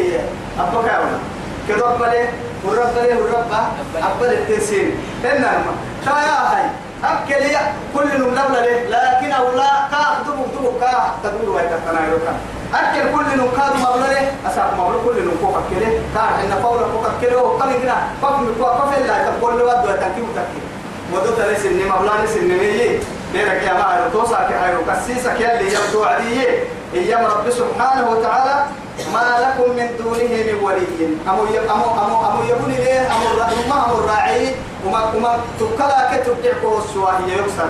أبك 0.59 0.87
يا 0.87 0.99
ولا 0.99 1.19
كده 1.67 1.95
أبلي 1.95 2.27
ورب 2.65 2.95
لي 2.97 3.13
ورب 3.21 3.51
أبلي 3.95 4.33
التسين 4.33 4.91
إنما 5.25 5.71
شايا 6.05 6.37
هاي. 6.51 6.65
أكل 7.03 7.43
لي 7.43 7.57
كل 7.95 8.21
نملة 8.21 8.83
لكن 8.89 9.31
أولا 9.31 9.71
كأخذ 9.91 10.25
بكتب 10.25 10.79
كأ 10.81 11.11
تقول 11.23 11.49
وين 11.49 11.65
تتنايروكا 11.65 12.33
أكل 12.73 13.01
كل 13.15 13.29
نكاد 13.41 13.73
مبلغ 13.75 14.13
أساق 14.47 14.73
مبلغ 14.73 14.99
كل 15.05 15.27
نكوك 15.27 15.55
كله. 15.69 16.01
كار 16.15 16.29
إن 16.43 16.63
فولا 16.63 16.81
كوك 16.81 17.07
كله 17.21 17.43
وكم 17.43 17.71
كنا 17.81 17.97
فك 18.21 18.35
نكوك 18.39 18.71
كفل 18.79 19.07
لا 19.07 19.17
تقول 19.25 19.59
له 19.59 19.63
ودوا 19.65 19.95
تكيم 19.95 20.27
تكيم 20.35 20.65
ودو 21.13 21.31
تلس 21.37 21.65
إني 21.65 21.83
مبلغ 21.83 22.23
نس 22.23 22.37
إني 22.37 22.53
مية 22.53 22.99
بيرك 23.33 23.63
يا 23.63 23.73
ما 23.73 24.09
توسع 24.13 24.49
كهيرو 24.49 24.81
كسيسة 24.89 25.33
كيالي 25.37 25.73
يبدو 25.73 26.03
عليه 26.03 26.63
إيام 26.93 27.25
رب 27.25 27.49
سبحانه 27.49 28.09
وتعالى 28.09 28.65
ما 29.13 29.25
لكم 29.43 29.69
من 29.77 29.87
دونه 29.97 30.33
من 30.47 30.63
ولي. 30.63 30.87
أمو 31.29 31.43
أمو 31.73 31.85
أمو 32.03 32.27
أمو 32.27 32.43
يبني 32.43 32.77
ليه؟ 32.77 33.01
أمو 33.15 33.25
ما 33.69 33.85
أمو 33.85 33.95
الراعي. 33.95 34.55
وما 34.85 35.13
وما 35.15 35.37
تكلا 35.59 36.17
كتب 36.17 36.35
تعكو 36.43 36.77
السواهي 36.77 37.33
يكسر 37.33 37.69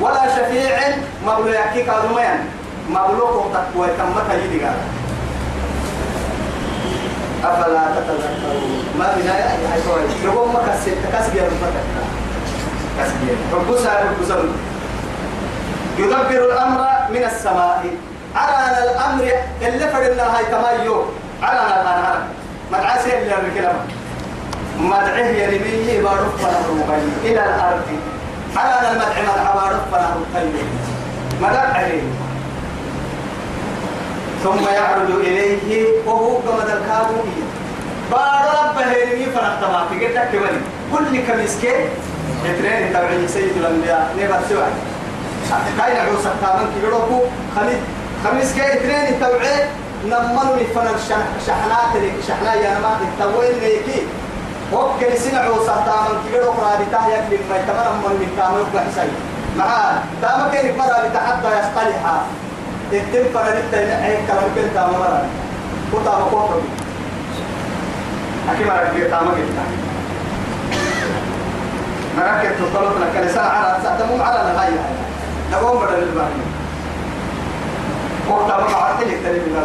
ولا 0.00 0.22
شفيع 0.36 0.78
مبلغ 1.26 1.54
يحكي 1.54 1.82
كادومين 1.82 2.50
مبلوغ 2.90 3.46
تقوى 3.54 3.86
تمت 3.98 4.34
يدي 4.44 4.64
قال 4.64 4.74
أفلا 7.44 7.82
تتذكرون؟ 7.96 8.84
ما 8.98 9.06
بنا 9.16 9.36
أي 9.36 9.68
حيث 9.72 9.86
يقوم 10.24 10.52
ما 10.52 10.60
كسب 10.60 10.96
كسب 11.12 11.36
يا 11.36 11.42
رب. 11.42 11.52
كسب 12.98 13.14
سار 13.84 14.04
رب. 14.04 14.28
سار 14.28 14.44
يدبر 15.98 16.44
الأمر 16.52 16.86
من 17.10 17.24
السماء. 17.24 17.84
على 18.36 18.84
الأمر 18.84 19.24
اللي 19.62 19.88
فرنا 19.88 20.36
هاي 20.36 20.44
تمايو. 20.44 21.04
على 21.42 21.60
الأنهار 21.66 22.18
مدعسه 22.72 23.18
اللي 23.18 23.34
الكلام 23.34 23.76
مدعه 24.78 25.26
يرميه 25.26 26.02
بارف 26.02 26.42
فنه 26.42 26.98
إلى 27.24 27.44
الأرض. 27.44 27.88
على 28.56 28.90
المدع 28.90 29.22
مدع 29.22 29.54
بارف 29.54 29.80
فنه 30.34 30.64
مدع 31.40 31.60
عليه 31.74 32.02
ثم 34.42 34.64
يعرض 34.74 35.10
إليه 35.10 35.86
وهو 36.06 36.36
قمد 36.36 36.68
الكابوية 36.68 37.46
بار 38.10 38.44
ربه 38.64 38.92
يرمي 38.92 39.24
فنقتما 39.24 39.86
في 39.90 40.06
قدك 40.06 40.28
كمالي 40.32 40.60
كل 40.92 41.20
كمسكي 41.26 41.74
اثنين 42.44 42.92
تبعي 42.92 43.28
سيد 43.28 43.56
الأنبياء. 43.56 44.14
نيبا 44.18 44.40
سوى. 44.48 44.66
كاين 45.78 45.96
عوسى 45.96 46.30
تامن 46.42 46.66
كيروكو 46.74 47.20
خميس 47.56 47.80
خميس 48.24 48.52
كي 48.52 48.66
اثنين 48.74 49.20
تبعي. 49.20 49.68
نمنوا 50.06 50.56
من 50.56 50.66
فن 50.74 50.88
شحنات 51.46 51.94
شحنا 52.28 52.54
يا 52.54 52.78
ما 52.82 52.98
التوين 53.02 53.60
ليكي. 53.60 54.02
وكل 54.72 55.18
سنة 55.18 55.38
عوسى 55.38 55.74
تامن 55.86 56.18
كيروكو 56.30 56.62
تاهي 56.92 57.20
من 57.30 57.38
ما 57.50 57.56
يتمنى 57.56 58.18
من 58.20 58.30
كامل 58.38 58.64
بحسين. 58.74 59.12
معاه 59.58 60.02
تاما 60.22 60.50
كيف 60.52 60.76
مرة 60.76 61.20
حتى 61.26 61.48
يصطلحها 61.58 62.22
التم 62.92 63.24
فرنت 63.34 63.74
هيك 63.74 64.18
كلام 64.26 64.44
كنت 64.56 64.76
مرة 64.76 65.24
كنت 65.92 66.06
أما 66.06 66.24
كوكب 66.30 66.62
أكيد 68.50 68.66
مرة 68.66 68.88
كبير 68.92 69.10
تاما 69.10 69.30
كنت 69.30 69.58
مرة 72.18 72.42
كنت 72.42 72.76
تطلب 72.76 72.92
لك. 73.00 73.24
لساعة 73.26 73.48
على 73.48 73.82
ساعة 73.82 74.06
مو 74.06 74.22
على 74.22 74.52
نهاية. 74.52 74.80
نقوم 75.52 75.78
بدل 75.78 76.02
الباقي 76.02 76.42
ما 78.70 78.76
عرفت 78.76 79.02
لك 79.06 79.18
تريد 79.24 79.42
من 79.42 79.56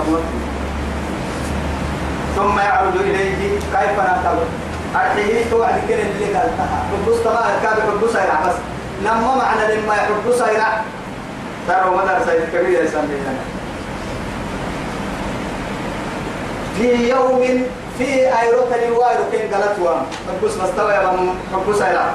ثم 2.35 2.59
يعود 2.59 2.95
إليه 2.95 3.59
كيف 3.59 3.97
نعتبر؟ 3.97 4.45
أرحيه. 4.95 5.49
توعد 5.51 5.81
كده 5.89 6.01
اللي 6.01 6.25
قالتها. 6.25 6.83
حبوس 6.91 7.23
تما 7.23 7.41
كاد 7.63 7.79
حبوس 7.81 8.15
يرع 8.15 8.47
بس. 8.47 8.55
لما 9.01 9.33
لما 9.73 9.95
يحبوس 9.95 10.41
يرع 10.41 10.81
ترى 11.67 11.89
مدرسة 11.97 12.45
كبيرة 12.53 12.83
يسميها 12.83 13.33
في 16.77 17.09
يوم 17.09 17.63
في 17.97 18.39
أيروتني 18.41 18.91
وايرو 18.91 19.23
كين 19.31 19.53
قالتوا 19.53 19.95
حبوس 20.29 20.57
مستوى 20.57 20.91
يا 20.93 21.11
حبوس 21.53 21.81
يرع 21.81 22.09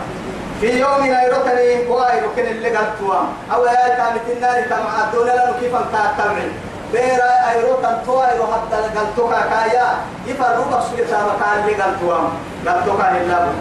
في 0.61 0.81
يوم 0.81 1.03
أيروتني 1.03 1.89
وايرو 1.89 2.29
كين 2.37 2.47
اللي 2.47 2.69
قالتوا 2.77 3.15
أو 3.55 3.65
يا 3.67 3.89
تامت 3.89 4.27
النار 4.37 4.63
تمع 4.71 5.05
الدولة 5.05 5.35
لأنه 5.35 5.55
كيف 5.61 5.75
أنت 5.75 5.95
تتبعي 6.19 6.49
بيرا 6.93 7.51
أيروتن 7.51 7.97
تو 8.07 8.23
أيرو 8.23 8.45
حتى 8.47 8.77
قالتوا 8.99 9.31
كايا. 9.31 9.89
يفرقوا 10.27 10.65
بسوء 10.65 11.07
تاما 11.11 11.33
كان 11.41 11.65
اللي 11.65 11.83
قالتوا 11.83 12.19
قالتوا 12.67 12.97
كان 12.99 13.17
الله 13.17 13.53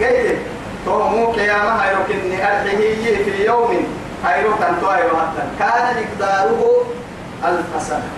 قلت 0.00 0.38
تو 0.84 0.98
مو 1.08 1.32
كياما 1.32 1.84
هيرو 1.84 1.98
كني 2.08 2.36
أرحيه 2.46 3.24
في 3.24 3.44
يوم. 3.46 3.99
هيرو 4.26 4.56
كان 4.56 4.74
تو 4.80 4.90
أيرو 4.90 5.16
حتى 5.16 5.42
كان 5.58 5.96
مقداره 5.96 6.84
ألف 7.44 7.82
سنة. 7.88 8.08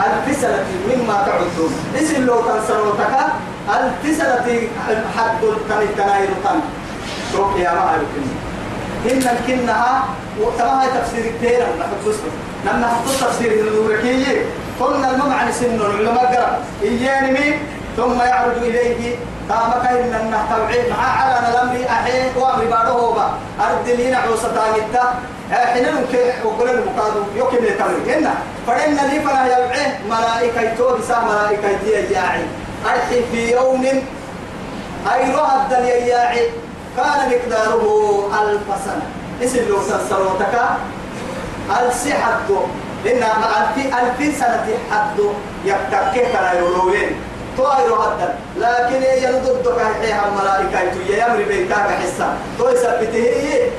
ألف 0.00 0.40
سنة 0.40 0.64
مما 0.88 1.16
تعدون. 1.26 1.72
اسم 1.96 2.26
لو 2.26 2.40
تنسلوتك 2.40 3.14
ألف 3.68 4.18
سنة 4.18 4.46
حد 5.16 5.44
التني 5.44 5.86
تنايرو 5.96 6.34
تن. 6.44 6.60
تو 7.32 7.54
كياما 7.54 7.92
هيرو 7.92 8.06
كني 8.14 8.32
إن 9.12 9.38
كنها 9.46 10.04
وتما 10.40 10.86
تفسير 10.94 11.32
كثير 11.36 11.66
نحط 11.80 12.14
لما 12.66 12.86
حطوا 12.86 13.28
تفسير 13.28 13.52
النوركية 13.52 14.44
قلنا 14.80 15.10
الممعنى 15.10 15.52
سن 15.52 15.76
العلماء 15.80 16.26
قرأ 16.26 16.58
إياني 16.82 17.30
مين؟ 17.32 17.58
ثم 17.96 18.18
يعرج 18.22 18.56
إليه 18.56 19.16
قامك 19.50 19.86
إن 19.86 20.14
النهتوعي 20.20 20.90
مع 20.90 20.96
على 21.20 21.48
الأمر 21.48 21.86
أحين 21.90 22.32
وأمر 22.36 22.64
بعده 22.70 22.92
با. 22.92 23.30
أرد 23.60 23.88
لينا 23.88 24.18
عوسى 24.18 24.48
تاجتا 24.54 25.14
حين 25.52 25.84
نمكن 25.84 26.18
وقل 26.44 26.70
المقادو 26.70 27.20
يمكن 27.36 27.64
لتمر 27.64 27.98
هنا 28.06 28.34
فإن 28.66 28.94
لي 28.94 29.20
فلا 29.20 29.44
يبعي 29.46 29.86
ملائكة 30.10 30.74
توبسا 30.78 31.18
ملائكة 31.20 31.68
يجاعي 31.86 32.42
أرحي 32.86 33.22
في 33.32 33.52
يوم 33.52 33.84
أي 35.14 35.30
رهد 35.32 35.72
الياعي 35.72 36.48
كان 36.96 37.30
مقداره 37.30 37.84
ألف 38.42 38.62
سنة. 38.84 39.06
اسم 39.42 39.68
لو 39.68 39.78
سلسلوتك 39.82 40.54
ألسي 41.80 42.14
حدو 42.14 42.58
إن 43.06 43.22
ألف 43.22 43.94
ألف 43.94 44.38
سنة 44.38 44.66
حدو 44.90 45.30
يبتكي 45.64 46.32
كلا 46.32 46.52
يولوين 46.52 47.16
طائر 47.58 47.94
هدا 47.94 48.34
لكن 48.56 49.02
ينضد 49.24 49.66
كحيها 49.76 50.28
الملائكة 50.28 50.78
يا 51.10 51.26
يمر 51.26 51.44
بيتاك 51.48 51.88
حسا 51.90 52.36
تو 52.58 52.68
يثبته 52.68 53.70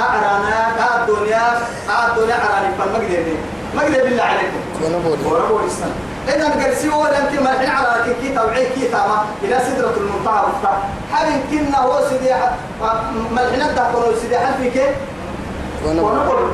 أعرانا 0.00 0.56
قاعد 0.78 1.06
دنيا 1.06 1.42
قاعد 1.88 2.10
دنيا 2.18 2.34
أعراني. 2.34 2.74
فالمقدر 2.78 3.24
مقدر 3.74 4.04
بالله 4.04 4.22
عليكم. 4.22 4.60
وربو 5.26 5.66
السنة 5.66 5.94
إن 6.34 6.40
القرسي 6.40 6.88
هو 6.92 7.04
أنت 7.04 7.40
ملحين 7.40 7.70
على 7.70 8.14
كي 8.20 8.34
توعي 8.34 8.66
كي 8.66 8.88
تاما. 8.88 9.24
إلى 9.42 9.58
سدرة 9.66 9.94
المنتهى 9.96 10.42
وفتح 10.44 10.78
حبين 11.12 11.42
كنا 11.50 11.78
هو 11.78 12.00
سيدي 12.08 12.34
ملحين 13.30 13.62
الدهقون 13.62 14.14
سيدي 14.22 14.38
حل 14.38 14.54
في 14.62 14.70
كي 14.70 14.86
ونقول 15.86 16.50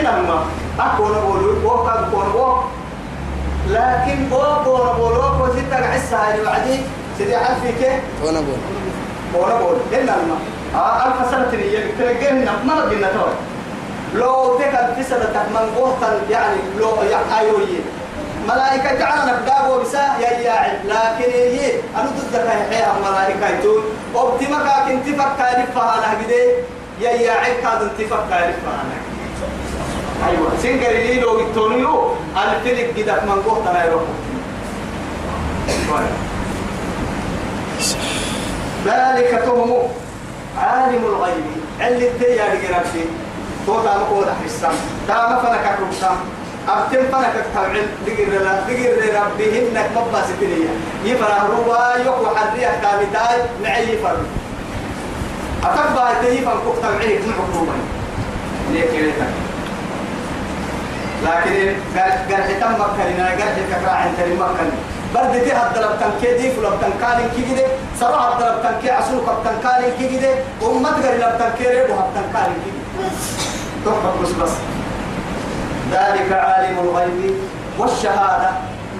إنما 0.00 0.44
أكون 0.80 1.12
بقول 1.12 1.64
وقد 1.64 2.10
كون 2.10 2.26
لكن 3.72 4.28
بو 4.30 4.36
بو 4.64 4.76
بقول 4.76 5.16
وقد 5.18 5.52
ستة 5.52 5.76
حسة 5.76 6.16
هاي 6.16 6.40
وعدي 6.40 6.80
سيدي 7.18 7.36
حل 7.36 7.54
في 7.62 7.72
كي 7.72 8.00
ونبولي 8.24 8.58
ونقول 9.34 9.76
إنما 9.94 10.36
آه 10.74 11.06
ألف 11.06 11.30
سنة 11.30 11.50
هي 11.52 11.92
تلقينا 11.98 12.52
ما 12.64 12.84
بدنا 12.84 13.08
توي 13.12 13.34
لو 14.14 14.58
تك 14.58 14.94
في 14.96 15.02
سنة 15.02 15.46
من 15.50 15.74
قوة 15.76 16.20
يعني 16.30 16.56
لو 16.78 17.02
يعني 17.10 17.38
أيوه 17.38 17.60
ملائكة 18.48 18.94
جعلنا 18.98 19.40
بدابو 19.40 19.80
بسا 19.80 19.98
يا 20.20 20.30
ياعي 20.30 20.72
لكن 20.84 21.32
هي 21.32 21.72
أنا 21.96 22.10
ضدك 22.32 22.46
هي 22.70 22.86
ملائكة 23.10 23.60
تقول 23.60 23.82
وبتمك 24.14 24.68
كنت 24.88 25.20
فكر 25.20 25.66
فها 25.74 26.00
نهجدي 26.00 26.44
يا 27.00 27.10
ياعي 27.10 27.54
كاد 27.62 27.82
انت 27.82 28.00
فكر 28.10 28.52
فها 28.64 28.84
أيوة. 30.28 30.50
سنجر 30.62 30.90
لي 30.90 31.20
لو 31.20 31.40
يتونيو 31.40 32.14
الفلك 32.36 32.94
جدك 32.96 33.22
من 33.22 33.42
قوة 33.46 33.70
أنا 33.70 33.84
يروح. 33.84 34.02
ذلك 38.86 39.42
تهم 39.44 39.72
عالم 40.58 41.04
الغيب. 41.04 41.44
اللي 41.86 42.10
تيا 42.20 42.44
رجرتي 42.44 43.04
تو 43.66 43.80
تام 43.82 44.00
كون 44.10 44.26
حسام 44.44 44.72
تام 45.08 45.38
فنك 45.42 45.78
كرسام 45.78 46.16
أبتم 46.68 47.02
فنك 47.12 47.34
تبعل 47.54 47.86
دقير 48.06 48.42
لا 48.42 48.60
دقير 48.60 49.22
ربي. 49.22 49.58
إنك 49.58 49.90
مبا 49.96 50.22
ستنية 50.22 50.72
يفرح 51.04 51.42
روا 51.42 51.96
يقوى 52.04 52.36
حرية 52.36 52.80
كامتاي 52.82 53.38
معي 53.62 53.98
فرق 53.98 54.24
أتبع 55.64 56.12
تيفا 56.22 56.52
كوك 56.64 56.76
تبعيه 56.82 57.18
من 57.18 57.32
حكومة 57.32 57.72
ليك 58.72 58.90
ليك 58.92 59.14
لكن 61.22 61.74
قرح 62.30 62.46
تم 62.60 62.72
مكرنا 62.72 63.26
قرح 63.28 63.56
كفراع 63.70 64.04
انت 64.06 64.18
مكرنا 64.40 64.76
برد 65.14 65.32
دي 65.44 65.52
هاد 65.52 65.74
دلب 65.74 65.90
تنكي 66.00 66.38
دي 66.38 66.50
فلب 66.50 66.72
تنكالين 66.80 67.28
كي 67.36 67.42
جدي 67.42 67.66
سرع 68.00 68.38
تنكي 68.62 68.90
عسلوك 68.90 69.28
هاد 69.28 69.36
تنكالين 69.44 69.90
كي 69.98 70.34
ومت 70.62 70.94
غير 71.02 71.16
لب 71.16 71.38
تنكي 71.38 71.68
ريبو 71.68 71.94
هاد 71.94 72.04
تنكالين 72.14 72.56
كي 72.64 72.72
تحبك 73.84 74.22
بس 74.22 74.30
بس. 74.30 74.50
ذلك 75.92 76.32
عالم 76.32 76.78
الغيب 76.78 77.34
والشهادة. 77.78 78.50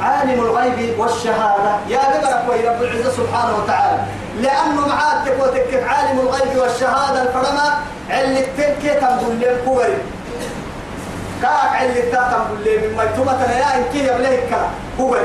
عالم 0.03 0.41
الغيب 0.41 0.99
والشهادة. 0.99 1.73
يا 1.89 1.99
ببرك 1.99 2.43
وي 2.49 2.69
رب 2.69 2.83
العزة 2.83 3.11
سبحانه 3.11 3.57
وتعالى. 3.57 3.99
لأنه 4.41 4.89
معاد 4.89 5.29
وتكك 5.41 5.85
عالم 5.89 6.21
الغيب 6.21 6.59
والشهادة 6.59 7.23
الفرما 7.23 7.75
اللي 8.11 8.47
تنكي 8.57 8.95
تنقل 9.01 9.41
لهم 9.41 9.57
كوري 9.65 9.99
كاك 11.42 11.72
علي 11.81 12.02
تاتم 12.02 12.42
بالله 12.50 12.76
من 12.83 12.96
ميتومة 12.96 13.42
يا 13.42 13.76
إن 13.76 13.85
كي 13.92 13.98
يبليه 14.07 14.40
كلا 14.50 14.68
كوري 14.98 15.20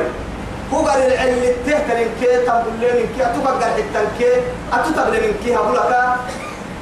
كوري 0.71 1.06
العلي 1.08 1.53
تهتل 1.65 1.97
إن 2.06 2.12
كي 2.21 2.45
تم 2.45 2.60
بالله 2.65 2.93
من 2.99 3.08
كي 3.17 3.21
أتوقع 3.25 3.69
حتى 3.77 4.01
كي 4.19 4.32
أتوقع 4.73 5.10
من 5.10 5.34
كي 5.43 5.56
هقولك 5.56 5.93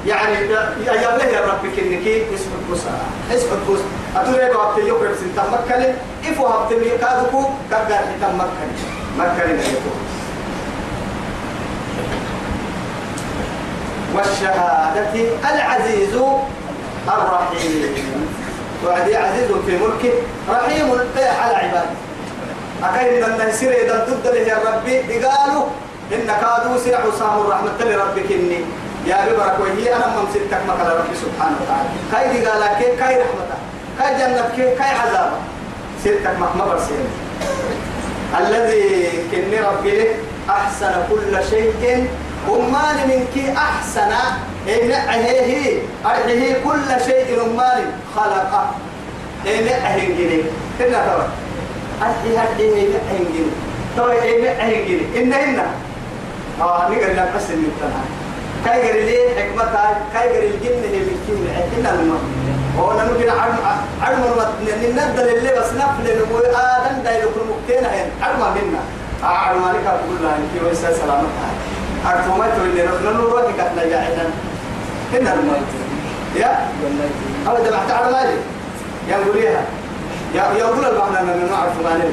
يعني 0.06 0.34
يبليه 0.80 1.30
يا 1.36 1.40
ربك 1.40 1.78
إنك 1.78 2.06
اسمك 2.34 2.62
بوسا 2.68 2.90
اسمك 3.32 3.58
بوسا 3.66 3.84
أتوقع 4.16 4.42
يا 4.42 4.52
ربك 4.52 4.78
يوكر 4.88 5.14
سنتا 5.20 5.42
مكة؟ 5.52 5.94
إفو 6.30 6.46
هبتمي 6.46 6.90
كادوكو 7.00 7.42
كاك 7.70 7.92
حتى 7.92 8.32
مكة. 8.38 8.66
مكة 9.18 9.52
نيتو 9.52 9.92
والشهادة 14.14 15.10
العزيز 15.54 16.14
الرحيم. 17.08 18.25
وعدي 18.84 19.16
عزيز 19.16 19.48
في 19.66 19.72
ملكه 19.76 20.14
رحيم 20.50 20.88
على 21.40 21.56
عباده. 21.56 21.96
أكيد 22.82 23.22
أن 23.22 23.48
نسير 23.48 23.72
إذا 23.72 24.06
ضد 24.08 24.26
له 24.26 24.58
ربي 24.66 25.24
قالوا 25.24 25.64
إن 26.12 26.26
كادوا 26.26 26.78
سرع 26.84 27.00
سام 27.18 27.40
الرحمة 27.40 27.80
لربك 27.80 28.32
إني. 28.32 28.60
يا 29.06 29.16
ببرك 29.26 29.56
وهي 29.60 29.96
أنا 29.96 30.06
من 30.06 30.26
سرتك 30.34 30.62
مكان 30.68 30.86
ربي 30.86 31.14
سبحانه 31.14 31.56
وتعالى. 31.62 31.88
كاي 32.12 32.26
كي 32.78 32.96
كاي 32.96 33.14
رحمته 33.22 33.58
كاي 33.98 34.10
جنتك 34.18 34.78
كاي 34.78 34.90
عذابه 34.90 35.38
سرتك 36.04 36.38
ما 36.58 36.64
برسين 36.64 37.06
الذي 38.40 39.08
كني 39.30 39.60
ربي 39.60 40.06
أحسن 40.50 40.92
كل 41.10 41.44
شيء 41.50 42.08
أمان 42.48 42.96
منك 43.08 43.56
أحسن 43.56 44.12
إن 44.68 44.90
هي 45.10 45.80
هي 46.26 46.54
كل 46.64 47.04
شيء 47.06 47.42
أمان 47.42 47.84
خلقه. 48.16 48.70
إن 49.46 49.68
أهنجني. 49.68 50.40
إن 50.80 50.92
ترى. 50.92 51.28
أهي 52.02 52.38
هدي 52.38 52.66
إن 52.68 52.92
أهنجني. 53.10 53.52
ترى 53.96 54.14
إن 54.36 54.44
أهنجني. 54.46 55.22
إن 55.22 55.32
إن. 55.32 55.58
آه 56.60 56.88
نقول 56.90 57.16
لك 57.16 57.28
بس 57.36 57.50
من 57.50 57.72
تنا 57.80 58.02
كاي 58.64 58.80
غير 58.82 59.04
لي 59.04 59.18
حكمتها 59.40 60.00
كاي 60.14 60.28
غير 60.28 60.42
الجن 60.50 60.82
هي 60.92 60.98
بالكين 60.98 61.46
إن 61.56 61.86
الماء 61.86 62.20
هو 62.78 62.92
أنا 62.92 63.04
نقول 63.04 63.30
عرم 63.30 63.56
عرم 64.02 64.22
ندل 64.82 65.28
اللي 65.28 65.52
بس 65.60 65.70
نفل 65.72 66.04
نقول 66.18 66.44
آدم 66.44 67.02
دايلو 67.04 67.28
كل 67.28 67.40
مكتين 67.50 67.84
هين 67.84 68.08
عرم 68.22 68.40
منا. 68.40 68.80
عرم 69.22 69.64
عليك 69.64 69.86
أقول 69.86 70.16
لها 70.22 70.36
إنك 70.36 70.62
ويسا 70.64 70.92
سلامتها. 70.92 71.50
عرم 72.06 72.38
ما 72.38 72.46
تقول 72.56 72.68
لي 72.74 72.82
نحن 72.82 73.04
نروح 73.04 73.42
كتنا 73.58 73.84
جاعنا 73.90 74.24
إن 75.14 75.26
الماء 75.26 75.62
يا. 76.36 76.68
هذا 77.46 77.70
دمعت 77.70 77.90
على 77.90 78.12
مالي 78.12 78.38
يقول 80.34 80.84
المعنى 80.84 81.20
أننا 81.20 81.50
نعرف 81.50 81.80
ما 81.84 82.10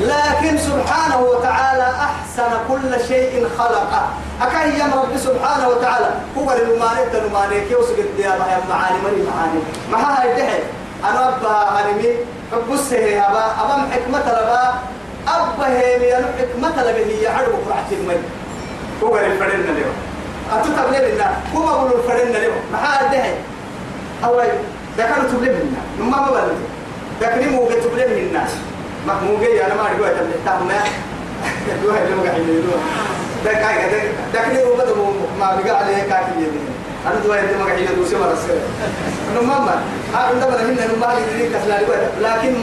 لكن 0.00 0.58
سبحانه 0.58 1.20
وتعالى 1.20 1.88
أحسن 1.90 2.50
كل 2.68 3.04
شيء 3.08 3.48
خلقه. 3.58 4.08
أكاي 4.42 4.78
يا 4.78 4.84
رب 4.84 5.16
سبحانه 5.16 5.68
وتعالى. 5.68 6.10
هو 6.38 6.52
المانك 6.52 7.08
تنمانك 7.12 7.70
يوسف 7.70 7.98
يا 8.18 8.38
معاني؟ 8.68 8.98
مري 9.04 9.22
معاني. 9.30 9.60
ما 9.92 9.98
هاي 9.98 10.32
الدحي 10.32 10.58
أنا 11.04 11.28
أبا 11.28 11.50
هنمي 11.50 12.16
حب 12.52 12.72
السهي 12.72 13.20
أبا 13.20 13.44
أبا 13.62 13.88
حكمة 13.92 14.18
لبا. 14.18 14.74
أبا 15.28 15.66
هي 15.66 16.24
حكمة 16.38 16.82
لبا. 16.82 16.98
هي 16.98 17.26
عدو 17.26 17.52
قرعة 17.66 17.90
المي 17.92 18.18
هو 19.02 19.16
الفرن 19.16 19.60
اليوم. 19.60 19.96
أتتبلي 20.52 21.12
لنا. 21.14 21.30
هو 21.56 21.68
أقول 21.68 21.90
الفرن 21.92 22.36
اليوم. 22.36 22.54
الدحي 23.06 23.34
أوي 24.24 24.44
ده 24.98 25.04
كانوا 25.04 25.28
تبلي 25.30 25.50
منا 25.50 25.80
نما 26.00 26.20
ما 26.20 26.30
بلد 26.30 26.58
ده 27.20 27.26
كني 27.28 27.46
مو 27.46 27.64
بتبلي 27.64 28.06
منا 28.06 28.44
ما 29.06 29.14
مو 29.14 29.36
جاي 29.40 29.66
أنا 29.66 29.74
ما 29.74 29.82
أقول 29.82 29.96
تبلي 30.18 30.34
تام 30.44 30.66
ما. 30.68 30.80
دو 31.82 31.90
هاي 31.90 32.10
لو 32.10 32.22
قاعد 32.22 32.40
يدو 32.40 32.70
ده 33.44 33.52
كاي 33.52 33.90
ده 33.90 33.98
ده 34.34 34.40
كني 34.44 34.64
مو 34.64 34.74
بدو 34.74 34.94
ما 35.40 35.56
بيجا 35.56 35.72
عليه 35.72 35.96
كاكي 35.96 36.32
يدي 36.38 36.60
أنا 37.06 37.14
دو 37.24 37.32
هاي 37.32 37.42
ما 37.58 37.64
قاعد 37.64 37.78
يدو 37.78 38.04
سوى 38.04 38.20
رسالة 38.32 38.60
نما 39.36 39.58
ما 39.60 39.82
ده 40.40 40.46
بنا 40.46 40.62
هنا 40.62 40.94
نما 40.96 41.18
اللي 41.18 41.48
كسلا 41.48 41.80
لكن 42.20 42.54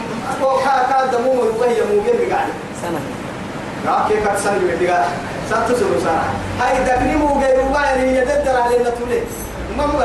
هو 0.42 0.58
كا 0.58 0.86
كا 0.90 1.06
دمو 1.18 1.32
وهي 1.60 1.82
مو 1.82 2.04
جاي 2.06 2.32
قاعد 2.32 2.48
سنة. 2.82 3.00
لا 3.86 4.08
كيف 4.10 4.28
كتسني 4.28 4.60
بديها 4.76 5.08
ساتو 5.50 5.76
سلو 5.76 6.00
سنة 6.04 6.24
هاي 6.60 6.84
ده 6.86 6.96
كني 6.96 7.16
مو 7.16 7.40
جاي 7.42 7.58
ربع 7.58 7.86
يعني 7.86 8.18
يددر 8.18 8.62
عليه 8.62 8.80
نتولي 8.80 9.22
ما 9.78 9.86
مو 9.86 10.00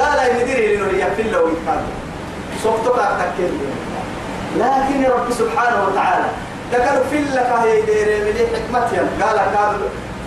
قال 0.00 0.18
إن 0.18 0.46
ديري 0.46 0.76
لنو 0.76 0.86
يفل 0.86 1.32
لو 1.32 1.48
يكاد 1.48 1.82
صفتك 2.64 2.98
أتكلم 2.98 3.76
لكن 4.56 5.10
رب 5.10 5.32
سبحانه 5.32 5.84
وتعالى 5.88 6.26
ذكر 6.72 7.04
في 7.10 7.18
لك 7.18 7.52
هي 7.62 7.80
ديري 7.82 8.20
من 8.20 8.34
حكمتهم 8.54 9.08
قال 9.22 9.38
قال 9.38 9.76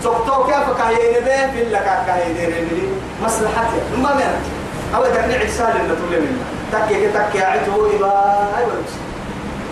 صفتك 0.04 0.46
كيف 0.46 0.78
كهي 0.78 1.20
نبي؟ 1.22 1.52
في 1.54 1.70
لك 1.70 2.04
كهي 2.08 2.34
ديري 2.34 2.62
من 2.62 3.02
مصلحتي 3.24 3.78
ما 3.98 4.14
من 4.16 4.54
أو 4.96 5.04
ذكر 5.04 5.44
عسال 5.44 5.66
إن 5.66 5.88
تقول 5.88 6.22
منا 6.22 6.46
تكي 6.72 7.08
تكي 7.08 7.44
عتو 7.44 7.86
إبا 7.86 8.48
أيوة. 8.58 8.74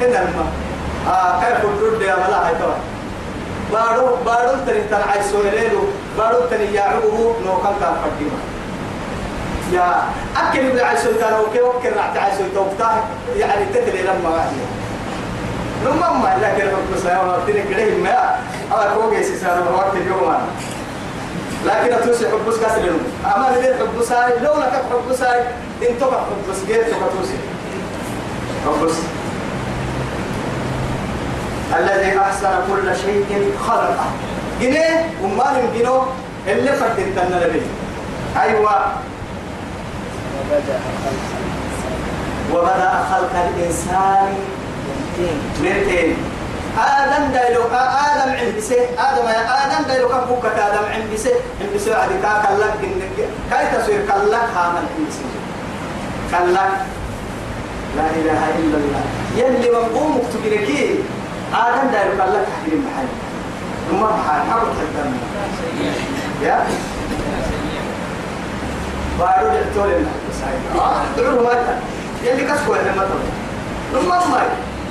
هنا 0.01 0.21
الماء 0.29 0.45
آه 1.07 1.39
كيف 1.39 1.65
الرد 1.65 2.01
يا 2.01 2.15
ملا 2.15 2.47
هاي 2.47 2.55
طبعا 2.55 2.90
بارو 3.73 4.15
بارو 4.25 4.51
تري 4.67 4.83
تنعي 4.91 5.23
سويلو 5.31 5.81
بارو 6.17 6.39
تري 6.51 6.73
يعوه 6.73 7.35
نو 7.45 7.57
كان 7.63 7.75
كان 7.79 7.95
قديمه 8.03 8.39
يا 9.73 10.03
أكل 10.37 10.59
ابن 10.59 10.79
عيسو 10.79 11.09
كان 11.19 11.33
وكي 11.39 11.61
وكل 11.61 11.95
رعت 11.97 12.17
عيسو 12.17 12.43
توقتاه 12.55 13.03
يعني 13.37 13.65
تتلي 13.65 14.01
لما 14.03 14.29
واحدة 14.29 14.65
لما 15.85 16.13
ما 16.13 16.37
لكن 16.41 16.67
رب 16.67 16.99
سيارة 17.03 17.27
وقتني 17.27 17.63
كده 17.63 17.95
ما 18.03 18.39
أنا 18.71 18.93
كوجي 18.95 19.23
سيارة 19.23 19.75
وقت 19.77 19.95
اليوم 19.95 20.23
أنا 20.23 20.47
لكن 21.65 21.93
أتوسي 21.93 22.25
حبوس 22.29 22.55
كسر 22.55 22.81
لهم 22.81 22.99
أما 23.35 23.55
اللي 23.55 23.75
حبوس 23.79 24.11
هاي؟ 24.11 24.39
لو 24.39 24.53
لك 24.53 24.83
حبوس 24.91 25.21
هاي 25.21 25.43
انتو 25.89 26.05
حبوس 26.05 26.65
جيت 26.67 26.81
تفتوسي 26.81 27.37
حبوس 28.65 28.95
الذي 31.79 32.19
أحسن 32.19 32.53
كل 32.67 32.95
شيء 32.95 33.51
خلقه. 33.67 34.05
جنيه 34.61 35.09
وما 35.23 35.47
نجنو 35.57 36.01
اللي 36.47 36.71
فتن 36.71 37.15
تنلبي 37.15 37.61
أيوة. 38.41 38.75
وبدأ 42.53 42.91
خلق 43.11 43.33
الإنسان 43.35 44.33
من 45.59 45.75
تين 45.87 46.15
آدم 46.77 47.31
دايلو 47.33 47.63
آدم 47.63 48.31
عند 48.31 48.57
بسه 48.57 48.75
آدم 48.75 49.27
يا 49.27 49.43
آدم 49.65 49.87
دايلو 49.87 50.07
كفوك 50.07 50.45
آدم 50.45 50.85
عند 50.93 51.13
بسه 51.13 51.33
عند 51.61 51.69
بسه 51.75 51.95
عدي 51.95 52.13
كا 52.23 52.43
كلك 52.47 52.73
إنك 52.83 53.29
كاي 53.51 53.65
تصير 53.73 53.99
كلك 54.01 54.47
هامل 54.55 54.83
عند 54.91 55.07
بسه 55.07 55.25
كلك. 56.31 56.71
لا 57.97 58.07
إله 58.19 58.41
إلا 58.59 58.77
الله. 58.77 59.03
يلي 59.37 59.71
مقوم 59.71 60.17
مكتبينكي 60.17 60.99
آدم 61.53 61.91
دايلو 61.91 62.11
كلك 62.11 62.47
حكيم 62.61 62.85
محل 62.87 63.07
ثم 63.89 64.01
محل 64.03 64.51
حرب 64.51 64.67
الدم 64.67 65.13
يا؟ 66.41 66.65
بارو 69.19 69.47
دكتور 69.57 69.87
لنا 69.87 70.09
آه؟ 70.75 71.01
دعوه 71.17 71.43
ما 71.43 71.79
يلي 72.23 72.43
كسكوا 72.43 72.75
لنا 72.75 72.91
مثلا 72.91 73.21
ثم 73.93 74.09
ما 74.31 74.41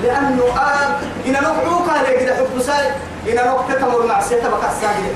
لأنه 0.03 0.43
آه 0.45 0.97
إن 1.27 1.33
نقعوك 1.33 1.89
عليه 1.89 2.19
كده 2.19 2.35
حب 2.37 2.63
ساي 2.63 2.87
إن 3.29 3.35
نقعك 3.47 3.79
تمر 3.81 4.07
مع 4.07 4.21
سيتا 4.21 4.49
بقى 4.49 4.71
الساجد 4.71 5.15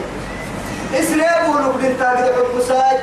إسرائيل 0.95 1.51
ولو 1.51 1.73
كده 1.83 2.15
كده 2.15 2.33
حب 2.37 2.61
ساي 2.69 2.99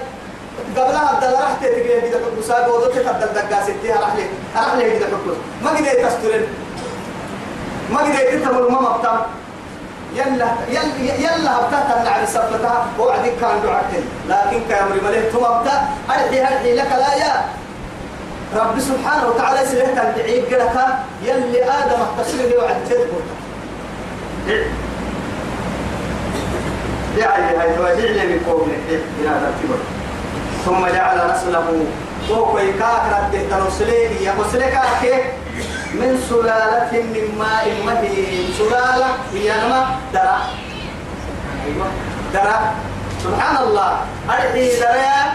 قبلها 0.77 1.09
عبد 1.09 1.23
الله 1.23 1.39
رحت 1.43 1.63
تجي 1.65 1.83
كده 2.09 2.19
حب 2.19 2.41
ساي 2.47 2.65
بودو 2.65 2.85
تقدر 2.85 3.27
دقا 3.27 3.63
ستي 3.63 3.91
راح 3.91 4.15
لي 4.15 4.23
راح 4.55 4.73
لي 4.75 4.99
كده 4.99 5.05
حب 5.07 5.35
ما 5.63 5.69
قدرت 5.69 6.05
تسترن 6.05 6.43
ما 7.91 7.99
قدرت 7.99 8.43
تمر 8.43 8.69
ما 8.69 8.81
مبتم 8.81 9.17
يلا 10.15 10.47
يلا 10.69 11.15
يلا 11.19 11.51
هبتها 11.57 12.03
تنع 12.03 12.25
سبتها. 12.25 12.85
وعدك 12.99 13.33
كان 13.41 13.61
دعتين 13.63 14.05
لكن 14.29 14.59
كامري 14.69 15.01
مليه 15.01 15.29
ثم 15.29 15.43
ابتا 15.45 15.87
هرحي 16.09 16.41
هرحي 16.41 16.75
لك 16.75 16.91
لا 16.91 17.13
يا 17.15 17.45
رب 18.55 18.79
سبحانه 18.79 19.27
وتعالى 19.27 19.65
سلهت 19.69 19.97
أن 19.97 20.13
تعيب 20.15 20.43
قلك 20.45 20.75
يلي 21.23 21.63
آدم 21.63 21.99
اختصر 22.01 22.37
لي 22.37 22.57
وعد 22.57 22.75
تذكر 22.89 23.21
دعي 27.17 27.55
هاي 27.57 27.75
توجع 27.75 27.93
لي 27.93 28.27
من 28.27 28.39
قوم 28.49 28.71
إلى 28.89 29.29
ترتيبه 29.41 29.79
ثم 30.65 30.87
جعل 30.95 31.31
نسله 31.31 31.85
فوق. 32.27 32.61
يكاك 32.61 33.01
رده 33.11 33.41
تنسليه 33.51 34.09
يقسلك 34.27 34.79
أكيد 34.97 35.23
من 35.93 36.23
سلالة 36.29 36.91
من 37.13 37.25
ماء 37.39 37.65
مهين. 37.85 38.53
سلالة 38.57 39.07
هي 39.33 39.47
نما 39.65 39.85
درع 40.13 40.37
أيوة 41.65 41.87
درع 42.33 42.71
سبحان 43.23 43.57
الله 43.63 43.91
أرحي 44.29 44.79
درع 44.79 45.33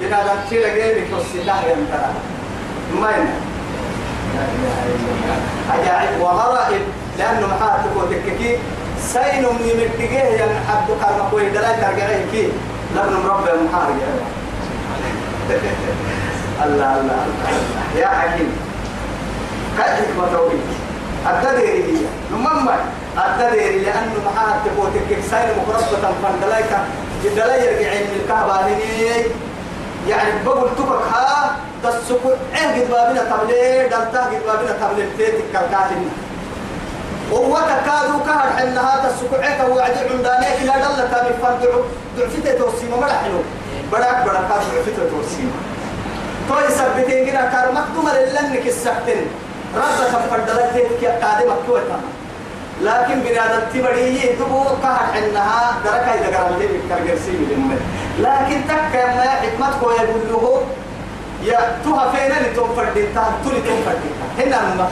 بنا 0.00 0.18
ذكر 0.24 0.56
غير 0.56 1.06
تصدق 1.12 1.46
يا 1.68 1.76
ترى 1.90 2.10
ما 3.00 3.10
أجاعب 5.74 6.20
وغرائب. 6.20 6.82
لأنه 7.18 7.46
محاتك 7.46 7.96
وتككي. 7.96 8.56
سين 9.00 9.42
من 9.42 9.72
متجه 9.78 10.28
ين 10.28 10.52
حد 10.68 10.88
كان 11.00 11.18
قوي 11.30 11.50
دلا 11.50 11.72
ترجعين 11.72 12.26
كي 12.32 12.48
لابن 12.94 13.12
مربى 13.12 13.50
محارج 13.64 13.96
الله 16.64 16.90
الله 17.00 17.18
الله. 17.26 18.00
يا 18.00 18.08
حكيم. 18.08 18.67
حكمة 19.82 20.26
توحيد 20.32 20.60
التدري 21.26 21.68
هي 21.68 21.98
نمما 22.32 22.76
التدري 23.18 23.78
لأنه 23.78 24.14
محاتك 24.26 24.72
وتككي 24.78 25.22
سين 25.30 25.48
مقربة 25.58 26.14
فندلايك 26.22 26.70
دلا 27.36 27.56
يرجعين 27.56 28.06
من 28.06 28.20
الكهبانين 28.24 29.24
يعني 30.08 30.30
بقول 30.46 30.70
تبك 30.78 31.02
ها 31.12 31.56
تسكت 31.84 32.38
عين 32.54 32.82
قد 32.82 32.90
بابنا 32.90 33.22
تبلي 33.22 33.82
دلتا 33.84 34.20
قد 34.20 34.42
بابنا 34.46 34.72
تبلي 34.80 35.08
تيتك 35.18 35.44
كالكاتن 35.52 36.02
وتكادوا 37.32 38.20
كهر 38.26 38.48
حنها 38.56 39.08
تسكت 39.08 39.40
عين 39.42 39.70
وعدي 39.70 39.98
عندانيك؟ 40.10 40.62
لا 40.64 40.76
دلتا 40.76 41.28
بفردعو 41.28 41.80
دعفتي 42.18 42.52
توسيما 42.58 42.96
ملحنو 42.96 43.40
بدك 43.92 44.16
بدك 44.26 44.48
دعفتي 44.48 45.10
توسيما 45.10 45.58
توي 46.48 46.68
سبتين 46.78 47.26
كده 47.26 47.50
كار 47.52 47.72
مكتومة 47.72 48.18
للنك 48.18 48.66
السكتن 48.66 49.20
رد 49.76 50.06
تفردلت 50.12 50.70
تيتك 50.74 51.04
قادمة 51.04 51.54
كويتا 51.66 52.00
لكن 52.82 53.20
بنادم 53.20 53.62
تبري 53.74 54.18
تبو 54.38 54.64
كهر 54.82 55.06
حنها 55.14 55.78
دركا 55.84 56.14
إذا 56.14 56.36
قرأ 56.36 56.58
لي 56.58 56.66
بالكرجسي 56.66 57.30
من 57.32 57.80
لكن 58.18 58.60
تك 58.68 58.94
ما 58.94 59.22
حكمتك 59.22 59.82
يقول 59.82 60.22
له 60.30 60.62
يا 61.44 61.78
توها 61.84 62.12
فينا 62.12 62.48
لتوم 62.48 62.74
فرديتا 62.76 63.24
تولي 63.44 63.60
توم 63.60 63.80
فرديتا 63.86 64.26
هنا 64.38 64.74
ما 64.74 64.88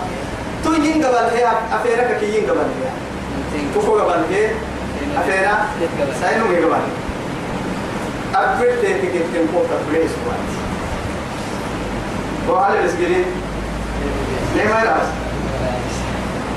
تو 0.64 0.72
ينقبل 0.72 1.36
هي 1.36 1.48
أفيرك 1.72 2.18
كي 2.20 2.38
ينقبل 2.38 2.58
هي 2.58 3.60
تفو 3.74 3.98
قبل 3.98 4.24
هي 4.30 4.50
أفيرا 5.18 5.56
ساينو 6.20 6.52
يقبل 6.52 6.82
أبرد 8.34 8.82
تكتم 8.82 9.46
فوق 9.52 9.66
تبريس 9.88 10.10
وقت 10.26 10.52
وهل 12.48 12.76
الاسجلين 12.76 13.24
ليه 14.54 14.64
ما 14.64 14.80
يلاس 14.80 15.08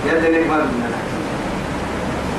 يدنك 0.06 0.48
ما 0.50 0.58
بدنا 0.58 0.90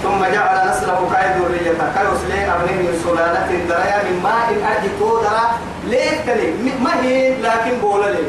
ثم 0.02 0.24
جعل 0.34 0.70
نسله 0.70 1.10
كاي 1.12 1.28
ذرية 1.38 1.72
كيوس 1.96 2.20
لي 2.28 2.44
أبنه 2.54 2.72
من 2.82 3.00
سلالة 3.04 3.64
درايا 3.68 4.02
من 4.10 4.20
ماء 4.22 4.48
أرض 4.72 4.90
تودرا 4.98 5.40
ليه 5.88 6.20
تلي 6.26 6.52
ما 6.84 7.02
هي؟ 7.02 7.36
لكن 7.42 7.78
بولا 7.82 8.10
لي 8.10 8.24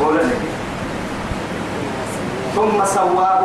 بولا 0.00 0.22
لي 0.22 0.34
ثم 2.54 2.84
سواه. 2.94 3.44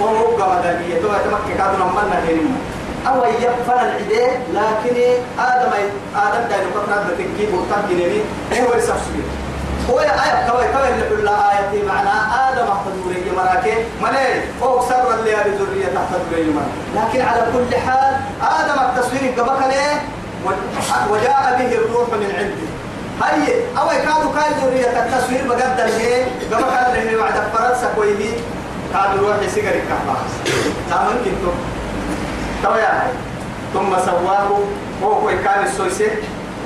وهو 0.00 0.24
قمدانية 0.26 0.94
تو 1.02 1.06
يتمكن 1.08 1.54
كادو 1.58 1.76
نمنا 1.76 2.18
هينما 2.28 2.56
أو 3.08 3.24
يبفل 3.24 3.72
العداء 3.86 4.40
لكن 4.54 4.96
آدم 5.38 5.72
آدم 6.16 6.48
دايلو 6.50 6.70
كفنا 6.74 7.04
بتنكيب 7.10 7.48
وتنكيني 7.54 8.04
إيه 8.52 8.62
هو 8.62 8.74
يسفسي 8.78 9.22
هو 9.90 9.98
آية 10.00 10.50
كوي 10.50 10.64
كوي 10.72 10.88
اللي 10.88 11.08
كل 11.08 11.28
آية 11.28 11.70
آدم 12.50 12.70
سر 14.88 15.14
اللي 15.18 15.36
هذه 15.36 15.52
ذرية 15.60 15.86
لكن 16.96 17.20
على 17.20 17.42
كل 17.52 17.76
حال 17.76 18.14
آدم 18.42 18.80
التصوير 18.88 19.32
قبك 19.38 19.66
ليه؟ 19.66 20.02
وجاء 21.10 21.56
به 21.58 21.74
الروح 21.74 22.08
من 22.08 22.32
عنده. 22.38 22.68
هاي 23.22 23.54
أو 23.78 23.88
كانوا 23.88 24.32
كاي 24.34 24.50
ذرية 24.64 25.02
التصوير 25.02 25.48
بقدر 25.48 25.84
هي 25.98 26.24
قبك 26.52 26.98
اللي 27.02 27.16
وعد 27.16 27.32
فرنسا 27.54 27.92
كويهي 27.96 28.30
قالوا 28.94 29.28
روحي 29.28 29.48
سيجري 29.50 29.80
كحباس 29.80 30.30
تامن 30.90 31.18
كنتم 31.24 31.54
تويا 32.62 33.02
ثم 33.74 33.96
سواه 34.06 34.48
هو 35.02 35.28
كان 35.28 35.64
السويسي 35.64 36.10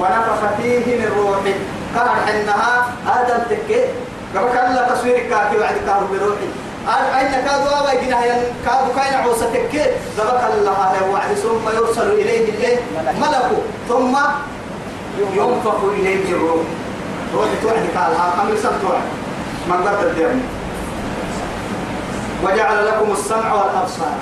ونفخ 0.01 0.41
فيه 0.63 0.97
من 0.99 1.13
روحي 1.19 1.55
قال 1.97 2.09
حنها 2.27 2.87
آدم 3.07 3.43
تكي. 3.51 3.85
قبل 4.37 4.53
كان 4.55 4.89
تصوير 4.95 5.19
كاكي 5.19 5.59
بعد 5.59 5.75
كانوا 5.87 6.09
بروحي. 6.13 6.49
أين 7.19 7.31
كادوا 7.31 7.81
أبا 7.81 7.93
يجينا 7.93 8.23
هي 8.23 8.31
كادوا 8.65 8.95
كاين 8.97 9.15
عوسة 9.15 9.47
تكي. 9.53 9.83
قبل 10.19 10.59
الله 10.59 11.11
وعد 11.13 11.35
ثم 11.35 11.77
يرسل 11.77 12.11
إليه 12.13 12.51
الإيه 12.51 12.77
ملك 13.21 13.51
ثم 13.89 14.17
ينفخ 15.37 15.85
إليه 15.99 16.33
الروح 16.33 16.63
روح 17.35 17.47
توعد 17.63 17.87
قال 17.97 18.13
أمر 18.41 18.57
سب 18.57 18.73
توعد 18.83 19.03
من 19.69 19.89
قدر 19.89 20.11
الدين 20.11 20.43
وجعل 22.45 22.87
لكم 22.87 23.13
السمع 23.13 23.55
والأبصار. 23.55 24.15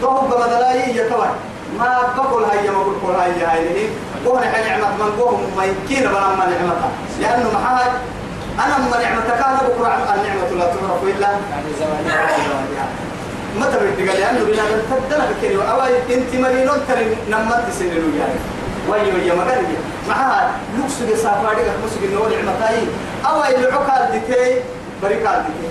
توهم 0.00 0.30
بدلاي 0.30 0.96
يتوه 0.96 1.30
ما 1.78 1.98
بقول 2.16 2.44
هيا 2.44 2.70
ما 2.70 2.82
بقول 2.82 3.14
هيا 3.14 3.52
هاي 3.52 3.88
وهنا 4.26 4.68
نعمة 4.68 4.88
من 4.96 5.10
قوم 5.20 5.40
ما 5.56 5.64
يمكن 5.64 6.02
بنا 6.10 6.28
ما 6.38 6.44
نعمتها. 6.46 6.90
لأنه 7.20 7.50
محاج 7.54 7.90
أنا 8.64 8.78
ما 8.90 8.96
نعمتك 9.02 9.38
أنا 9.46 9.58
بكرة 9.68 10.14
النعمة 10.14 10.50
لا 10.58 10.66
تعرف 10.66 11.02
إلا 11.04 11.28
ما 13.60 13.66
تبي 13.66 13.90
تقول 14.06 14.20
لأنه 14.20 14.44
بنا 14.44 14.62
تدنا 14.90 15.24
بكري 15.30 15.56
أو 15.56 15.80
أنت 16.10 16.34
مرينون 16.34 16.78
ترى 16.88 17.04
نمت 17.30 17.64
سنلو 17.78 18.08
يعني 18.18 18.38
ويا 18.88 19.14
ويا 19.14 19.34
ما 19.34 19.44
قال 19.50 19.58
لي. 19.62 19.76
معها 20.08 20.50
لوكس 20.78 20.92
دي 21.08 21.16
سافاري 21.16 21.56
لوكس 21.56 21.94
دي 22.02 22.14
نور 22.14 22.28
نعمتاي 22.28 22.78
أو 23.26 23.44
اللي 23.44 23.72
عقال 23.72 24.12
ديتي 24.12 24.60
بريكال 25.02 25.44
ديتي 25.46 25.68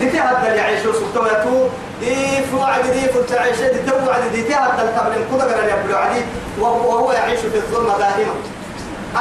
ديتي 0.00 0.20
هذا 0.20 0.48
اللي 0.48 0.58
يعيشوا 0.58 0.92
سبتويتو 0.92 1.68
دي 2.00 2.42
فوعد 2.52 2.82
دي 2.92 3.08
فوت 3.08 3.32
عيشة 3.32 3.72
دي 3.72 3.90
توعد 3.90 4.32
دي 4.32 4.42
تي 4.42 4.54
هذا 4.54 4.82
القبل 4.82 5.24
كذا 5.30 5.56
قال 5.56 5.68
يا 5.68 5.96
عدي 5.96 6.20
وهو 6.60 7.12
يعيش 7.12 7.40
في 7.40 7.56
الظلمة 7.56 7.98
دائما. 7.98 8.34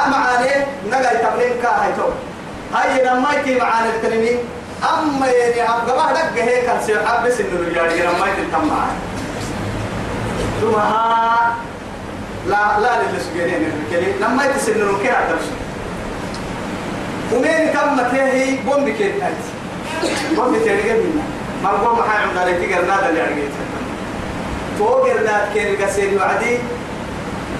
أما 0.05 0.15
عليه 0.15 0.67
نجا 0.87 1.11
يتبلين 1.11 1.61
كاهي 1.61 1.91
تو 1.97 2.09
هاي 2.73 3.03
لما 3.05 3.33
يكي 3.33 3.59
معانا 3.59 3.89
الكلمين 3.95 4.37
أما 4.83 5.27
يعني 5.27 5.69
أبغى 5.69 5.97
ما 5.97 6.13
دق 6.13 6.43
هيك 6.43 6.69
السير 6.79 7.05
حبس 7.05 7.39
إنه 7.39 7.49
الرجال 7.53 7.99
لما 7.99 8.27
يكي 8.27 8.51
تم 8.51 8.67
معانا 8.67 8.95
ثم 10.61 10.75
ها 10.75 11.55
لا 12.47 12.79
لا 12.79 12.89
للسجنين 13.13 13.71
الكلمين 13.87 14.15
لما 14.21 14.45
يتسن 14.45 14.73
إنه 14.73 14.97
كي 14.97 15.11
أدرس 15.11 15.45
ومين 17.33 17.73
تم 17.73 17.97
تهي 18.17 18.55
بوم 18.55 18.85
بكيت 18.85 19.13
بوم 20.35 20.53
بتيجي 20.53 20.93
منا 20.93 21.23
ما 21.63 21.69
هو 21.69 21.95
ما 21.95 22.03
حي 22.03 22.17
عند 22.23 22.37
عليك 22.37 22.73
قرنا 22.73 23.09
اللي 23.09 23.21
عرقيت 23.21 23.51
تو 24.77 24.85
قرنا 24.85 25.49
كين 25.53 25.85
قسير 25.85 26.17
وعدي 26.19 26.57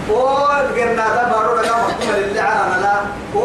و 0.10 0.16
قرنا 0.78 1.06
ده 1.16 1.24
بارو 1.32 1.56
ده 1.56 1.62
محكومة 1.62 2.18
اللي 2.18 2.40
عنا 2.40 2.78
لا 2.82 2.96
و 3.40 3.42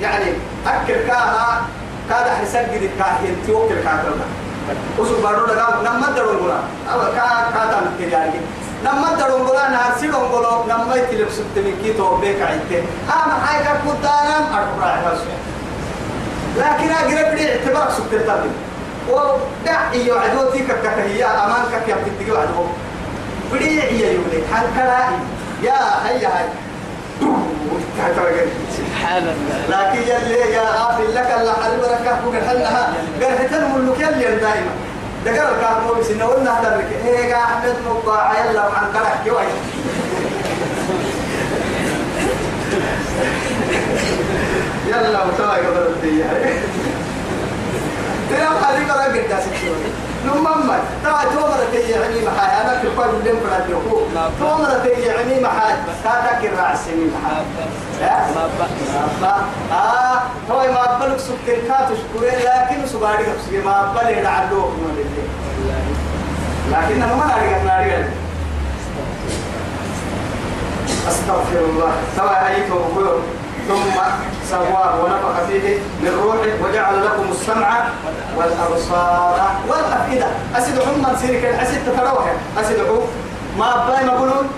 يعني 0.00 0.24
أكل 0.66 0.94
كاها 1.06 1.62
كاد 2.10 2.26
حسد 2.40 2.56
قد 2.72 2.90
كاهن 2.98 3.36
توكل 3.46 3.74
كاكلنا 3.84 4.26
وسو 4.98 5.22
بارو 5.22 5.46
ده 5.46 5.66
نما 5.84 6.06
درون 6.16 6.36
قلا 6.36 6.58
أو 6.92 7.00
كا 7.00 7.26
كاتا 7.54 7.80
متجاري 7.86 8.40
نما 8.84 9.08
درون 9.18 9.46
قلا 9.48 9.68
نهار 9.70 9.92
سيدون 10.00 10.24
قلو 10.32 10.64
نما 10.68 10.94
يتلب 10.96 11.28
سبتني 11.30 11.72
كي 11.82 11.92
تو 11.92 12.16
بيك 12.16 12.42
عيته 12.42 12.82
أما 13.08 13.34
حاجة 13.46 13.70
كودانا 13.84 14.36
أربعة 14.58 14.94
هالشيء 15.06 15.38
لكن 16.56 16.90
أقرب 16.90 17.34
لي 17.34 17.52
اعتبار 17.52 17.90
سبتني 17.96 18.50
ودع 19.10 19.92
إيو 19.92 20.14
عدوتي 20.18 20.58
ككهية 20.58 21.44
أمانك 21.44 21.88
يا 21.88 21.94
بتدقي 21.94 22.40
عدو 22.40 22.64
بدي 23.52 23.82
إيو 23.82 24.06
يولي 24.12 24.42
حنكلا 24.52 24.98
يا 25.62 26.06
هيا 26.06 26.28
هاي 26.28 26.48
سبحان 28.76 29.22
الله 29.22 29.58
لكن 29.68 30.02
يلي 30.02 30.52
يا 30.54 30.62
غافل 30.62 31.14
لك 31.14 31.34
الله 31.40 31.52
حلو 31.52 31.82
ركاه 31.82 32.48
قال 33.20 33.50
تنم 33.50 33.76
اللوك 33.76 34.00
يلي 34.00 34.36
دائما. 34.36 34.70
دقر 35.24 35.54
الكارمو 35.56 35.94
بس 35.94 36.10
إنه 36.10 36.24
قلنا 36.24 36.50
لك 36.62 37.06
إيه 37.06 37.24
يا 37.26 37.36
أحمد 37.36 37.74
مقطع 37.86 38.32
يلا 38.44 38.66
وعن 38.66 38.84
قلق 38.94 39.24
كوي 39.24 39.46
يلا 44.86 45.24
وتلا 45.24 45.52
قبل 45.52 45.86
الدنيا. 45.96 46.30
ترى 48.30 48.38
هذه 48.42 48.86
برا 48.88 49.04
قد 49.04 49.40
سكتوا 49.40 49.76
نمما 50.26 50.78
ترى 51.04 51.20
تومر 51.34 51.58
تي 51.72 51.90
يعني 51.90 52.26
محا 52.26 52.62
أنا 52.62 52.80
في 52.80 52.88
قلب 52.88 53.26
لم 53.26 53.38
برا 53.44 53.66
يقول 53.70 54.02
تومر 54.40 54.78
تي 54.82 55.02
يعني 55.02 55.40
محا 55.42 55.68
كذا 56.04 56.38
كرا 56.42 56.74
سنين 56.74 57.10
محا 57.14 57.44
ما 58.34 58.48
بقى 58.58 58.68
ما 59.20 59.46
آه. 59.72 60.22
هو 60.52 60.72
ما 60.72 60.98
بلغ 60.98 61.18
سكر 61.18 61.58
كاتو 61.68 61.94
شكورين 61.94 62.38
لكن 62.38 62.86
سباري 62.86 63.24
كبسي 63.24 63.58
ما 63.64 63.92
بلغ 63.94 64.20
لعلوه 64.22 64.72
لكن 66.72 66.98
ما 67.00 67.26
ناري 67.26 67.64
ناري 67.64 68.04
أستغفر 71.08 71.58
الله. 71.58 71.92
سواء 72.16 72.54
أيته 72.54 72.74
ثم 73.68 74.00
سواه 74.50 75.04
ونفخ 75.04 75.40
فيه 75.48 75.78
من 76.02 76.20
روحه 76.22 76.68
وجعل 76.68 77.04
لكم 77.04 77.26
السمع 77.30 77.84
والأبصار 78.36 79.50
والأفئدة. 79.68 80.26
اسد 80.56 80.78
هم 80.78 81.16
سيرك 81.20 81.44
الأسد 81.44 81.78
تتروح 81.86 82.32
اسد 82.60 82.80
ما 83.58 83.86
باي 83.86 84.04
ما 84.04 84.12
يقولون 84.12 84.48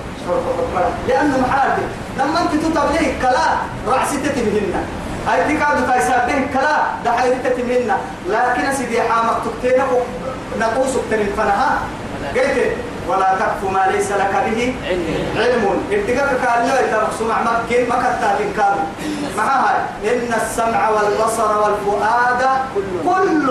لأنه 1.09 1.39
محارب 1.39 1.79
لما 2.19 2.41
أنت 2.43 2.65
تطلب 2.65 2.93
ليه 2.93 3.21
كلا 3.21 3.47
راح 3.89 4.07
ستة 4.07 4.43
منهن. 4.43 4.85
هاي 5.29 5.45
دي 5.49 5.59
قاعدة 5.59 5.87
تايساب 5.87 6.27
به 6.27 6.61
كلا 6.61 6.77
ده 7.05 7.13
ستة 7.17 7.65
منهن. 7.65 7.97
لكن 8.29 8.73
سيدي 8.77 9.03
حامك 9.03 9.37
تكتين 9.45 9.83
نقوسك 10.61 11.01
تنين 11.11 11.33
فنها. 11.37 11.79
قلت 12.35 12.73
ولا 13.09 13.29
تقف 13.41 13.71
ما 13.73 13.87
ليس 13.93 14.13
لك 14.13 14.35
به 14.47 14.75
علم. 15.37 15.65
اتقاك 15.93 16.31
قال 16.47 16.69
له 16.69 16.75
إذا 16.75 16.99
مقسوم 17.03 17.29
مكين 17.47 17.89
ما 17.89 17.97
كتابين 17.97 18.53
كامل 18.57 18.85
معها 19.37 19.75
إن 20.05 20.31
السمع 20.43 20.89
والبصر 20.89 21.51
والفؤاد 21.63 22.43
كل 23.05 23.47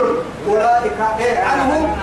أولئك 0.49 0.99
إيه 1.19 1.39
عنه؟ 1.43 1.95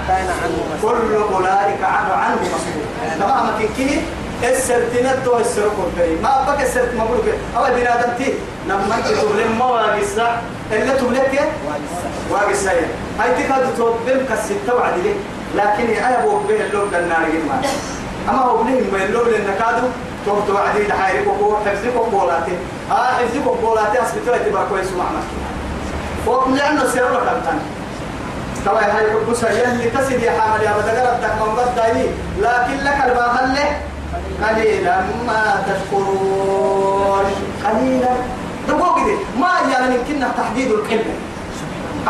كل 0.82 1.14
أولئك 1.34 1.82
عنه 1.82 2.12
عنه 2.12 2.36
مسؤول 2.42 2.84
تمام؟ 3.20 3.46
كي 3.76 4.00
السرتينات 4.42 5.18
تو 5.24 5.38
السرقون 5.38 5.92
كريم 5.98 6.22
ما 6.22 6.44
بك 6.48 6.60
السرت 6.62 6.94
ما 6.94 7.04
بقولك 7.04 7.34
أو 7.56 7.64
بنادم 7.64 8.12
تي. 8.18 8.34
لما 8.68 8.94
أنت 8.98 9.06
تبلم 9.06 9.58
ما 9.58 9.64
واجسا 9.64 10.42
إلا 10.72 10.94
تبلك 10.96 11.40
واجسا 12.30 12.72
هاي 13.20 13.30
تكاد 13.44 13.74
تبلم 13.76 14.26
كالستة 14.28 14.74
وعد 14.76 14.98
ليه 15.04 15.14
لكن 15.56 15.86
أنا 16.04 16.24
أبو 16.24 16.38
به 16.48 16.60
اللوم 16.66 16.88
للنار 16.92 17.22
جمع 17.30 17.54
أما 18.28 18.38
هو 18.42 18.56
بنهم 18.62 18.76
من 18.92 19.00
اللوم 19.04 19.28
للنكادو 19.28 19.86
تو 20.26 20.40
تو 20.46 20.56
عدي 20.56 20.82
دحيرك 20.84 21.26
وكو 21.28 21.56
حفظك 21.66 21.96
وقولاتي 21.96 22.52
آه 22.90 22.94
حفظك 23.18 23.46
وقولاتي 23.46 24.02
أسبتوا 24.02 24.36
يتبقى 24.36 24.66
كويس 24.70 24.86
ومعنا 24.92 25.20
وقم 26.26 26.54
لأنه 26.54 26.86
سيروا 26.86 27.08
كمتان 27.18 27.58
توا 28.64 28.80
هاي 28.80 29.06
بس 29.30 29.42
يلي 29.42 29.90
تسد 29.90 30.22
يا 30.22 30.30
حامل 30.40 30.62
يا 30.64 30.72
بدر 30.72 31.12
الدك 31.12 31.34
من 31.40 31.54
بداي 31.54 32.06
لكن 32.40 32.84
لك 32.84 32.98
الباهل 33.06 33.54
له 33.54 33.80
قليلا 34.48 34.96
ما 35.26 35.62
تشكرون 35.68 37.24
قليلا. 37.64 38.08
دقوق 38.68 38.96
دي. 39.04 39.14
ما 39.40 39.48
يعني 39.72 39.94
يمكننا 39.94 40.28
تحديد 40.38 40.70
الكلمة 40.72 41.14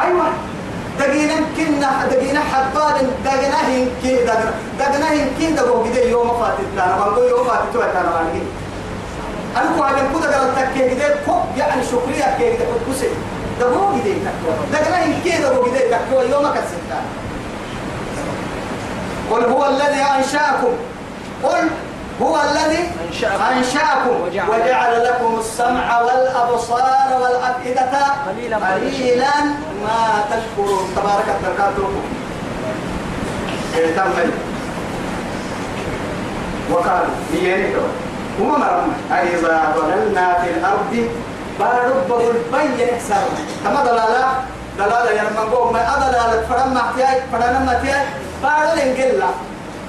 أيوة. 0.05 0.25
دقينا 0.99 1.35
كنا 1.57 2.07
دقينا 2.11 2.41
حبال 2.41 3.11
دقينا 3.25 3.57
هنكي 3.69 4.15
دقينا 4.25 4.55
دقينا 4.79 5.13
هنكي 5.13 5.51
دقوق 5.53 5.87
دي 5.93 6.11
يوم 6.11 6.29
فاتت 6.29 6.73
أنا 6.79 6.97
بقول 6.97 7.29
يوم 7.29 7.45
فاتت 7.45 7.77
أنا 7.77 8.03
ما 8.11 8.31
نجي 8.31 8.43
أنا 9.57 9.77
كو 9.77 9.83
عجب 9.83 10.21
كده 10.23 10.39
قال 10.41 10.55
تكيه 10.55 10.95
كده 10.95 11.17
كوب 11.27 11.43
يعني 11.57 11.83
شكريا 11.85 12.37
كيه 12.39 12.57
كده 12.57 12.65
كوب 12.65 12.95
كسي 12.95 13.09
دقوق 13.61 13.93
دي 13.95 14.01
دقينا 14.73 15.05
هنكي 15.05 15.43
دقوق 15.43 15.69
دي 15.69 15.79
تكوا 15.79 16.23
يوم 16.23 16.47
كسرتان 16.47 17.05
قل 19.31 19.45
هو 19.45 19.67
الذي 19.67 20.03
أنشأكم. 20.19 20.75
قل 21.43 21.69
هو 22.23 22.37
الذي 22.51 22.91
أنشأكم. 23.09 24.21
وجعل- 24.27 25.05
لكم 25.05 25.37
السمع 25.41 26.01
والأبصار 26.01 27.09
والأفئدة 27.23 27.91
قليلا 28.29 28.59
ما 29.85 30.25
تشكرون. 30.31 30.89
تبارك 30.97 31.27
بركاته 31.43 31.89
تم 33.97 34.31
وقالوا 36.73 37.15
هي 37.33 37.67
وما 38.41 38.59
مرمى 38.59 38.95
أإذا 39.13 39.75
ضللنا 39.77 40.35
في 40.43 40.51
الأرض 40.51 41.09
بارب 41.61 42.21
البين 42.21 42.89
إحسان 42.95 43.25
كما 43.65 43.85
دلالة؟ 43.85 44.27
دلالة 44.79 45.11
يرمى 45.11 45.55
قوم 45.57 45.73
ما 45.73 45.97
أدلالة؟ 45.97 46.47
فرما 46.49 46.81
احتياج 46.81 47.23
فرما 47.33 47.77
احتياج 47.77 48.07
بارد 48.43 48.79
إنجلة 48.79 49.27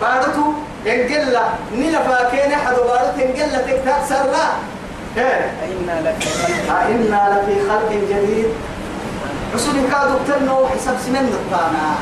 باردتو 0.02 0.54
إنجلة 0.88 1.44
نيلا 1.74 2.00
فاكين 2.00 2.56
حدو 2.56 2.84
بارد 2.84 3.20
إنجلة 3.22 3.58
تكتاب 3.58 4.02
سرلا 4.10 4.46
إيه؟ 5.18 5.52
إنا 5.64 6.10
لك 6.10 6.24
خلق. 6.24 6.78
أئنا 6.78 7.22
لفي 7.32 7.70
خلق 7.70 7.92
جديد. 7.92 8.46
رسول 9.56 9.74
كادوا 9.92 10.20
تنو 10.28 10.68
حساب 10.68 10.96
سنين 11.06 11.26
الطانا 11.26 11.96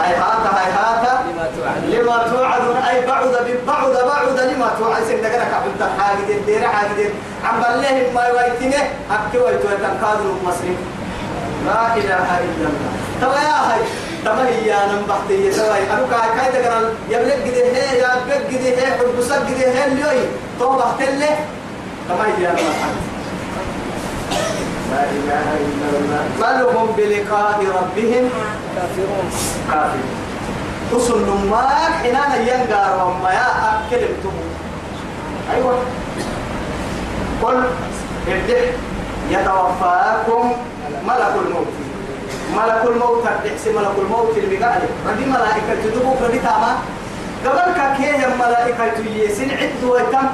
هاي 0.00 0.14
هاتا 0.14 0.50
هاي 0.56 0.72
هاتا. 0.72 1.24
لما 1.28 1.48
توعد. 1.56 1.84
لما 1.84 2.16
توعدون 2.30 2.76
أي 2.76 3.06
بعد 3.06 3.26
بعد 3.66 3.92
بعد 3.92 4.40
لما 4.40 4.70
توعد. 4.78 5.04
سيد 5.08 5.22
دقنا 5.22 5.44
كعبد 5.44 5.90
حاجة 5.98 6.36
الدير 6.38 6.68
حاجة 6.68 7.10
عم 7.44 7.60
بالله 7.60 8.10
ما 8.14 8.22
يويتنه 8.26 8.82
أكي 9.10 9.38
ويتوه 9.38 9.72
تنقادوا 9.74 10.34
المصري 10.40 10.76
لا 11.66 11.96
إله 11.96 12.38
إلا 12.38 12.68
الله. 12.70 12.92
توا 13.20 13.34
يا 13.34 13.72
هاي. 13.72 13.80
تما 14.26 14.48
هي 14.48 14.74
أنا 14.74 14.92
مبحتي 15.06 15.50
توا 15.50 15.76
أنا 15.78 16.06
كاي 16.10 16.28
كاي 16.36 16.62
دقنا 16.62 16.88
يبلغ 17.10 17.38
كده 17.46 17.62
هي 17.76 17.98
يا 17.98 18.10
بيت 18.26 18.50
كده 18.50 18.68
هي 18.70 18.86
حبسك 18.98 19.42
كده 19.48 19.70
هي 19.72 19.84
اليوم 19.92 20.26
تو 20.58 20.76
بحتله 20.78 21.38
تما 22.08 22.24
هي 22.38 22.46
أنا 22.46 22.52
مبحتي 22.52 23.06
لا 24.92 25.02
إله 25.02 25.46
إلا 25.66 25.88
الله. 25.98 26.22
بل 26.40 26.76
هم 26.76 26.86
بلقاء 26.96 27.58
ربهم 27.60 28.24
كافرون. 28.76 29.26
كافر 29.70 30.04
تصل 30.92 31.18
نماك 31.26 31.92
حنانا 32.02 32.36
ينقار 32.36 33.06
وما 33.08 33.30
يا 33.32 33.48
أكلم 33.88 34.14
تمو 34.22 34.44
أيوة. 35.54 35.78
قل 37.42 37.64
ابدح 38.28 38.64
يتوفاكم 39.30 40.52
ملك 41.06 41.34
الموت. 41.46 41.66
ملك 42.56 42.82
الموت 42.84 43.24
الدحس 43.26 43.66
ملك 43.66 43.96
الموت 43.98 44.38
اللي 44.38 44.56
قال 44.64 44.80
ردي 45.08 45.24
ملائكة 45.24 45.74
تدبوك 45.84 46.16
ردي 46.22 46.38
تاما 46.38 46.76
قبل 47.46 47.72
كاكيه 47.76 48.26
ملائكة 48.38 48.98
يسن 49.16 49.50
عد 49.50 49.84
ويتم 49.84 50.26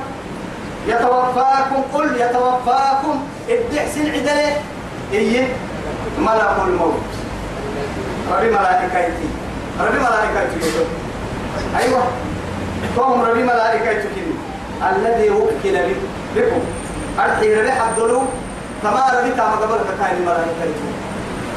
يتوفاكم 0.86 1.82
قل 1.94 2.20
يتوفاكم. 2.20 3.14
الدحس 3.48 3.98
عدلة. 3.98 4.56
إيه؟ 5.12 5.46
ملك 6.18 6.56
الموت. 6.66 7.02
ربي 8.32 8.50
ملائكتي 8.50 9.28
ربي 9.80 9.98
ملائكتي 9.98 10.70
أيوة. 11.78 12.02
فهم 12.96 13.22
ربي 13.22 13.42
ملائكتي 13.42 14.08
الذي 14.90 15.30
وكل 15.30 15.72
بك 15.72 15.96
بكم. 16.36 16.60
أرحي 17.18 17.54
ربي 17.54 17.70
حدلو 17.72 18.22
كما 18.82 19.02
ربي 19.18 19.30
تام 19.36 19.50
قبل 19.50 19.78
كاين 20.00 20.22
ملائكتي 20.22 20.88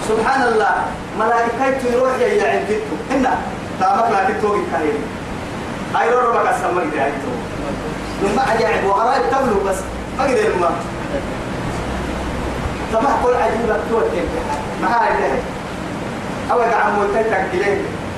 سبحان 0.09 0.41
الله 0.43 0.75
ملائكتي 1.19 1.87
يروح 1.93 2.19
يا 2.19 2.51
عندكم 2.51 2.97
هنا 3.11 3.37
تامك 3.79 4.11
لا 4.11 4.29
تتوقي 4.29 4.59
كاين 4.71 4.97
أي 6.01 6.09
ربك 6.09 6.47
أسمى 6.47 6.81
كده 6.93 7.05
أيتو 7.05 7.31
ثم 8.21 8.39
أجاعب 8.39 8.83
وأراد 8.85 9.21
تبلو 9.31 9.59
بس 9.69 9.77
ما 10.17 10.23
قدر 10.23 10.55
ما 10.61 10.69
طبعا 12.93 13.13
كل 13.23 13.33
عجيبة 13.33 13.77
توتين 13.89 14.25
ما 14.81 14.87
هاي 14.87 15.39
أو 16.51 16.59
قاعد 16.59 16.93
موتي 16.93 17.23
تكلين 17.23 17.77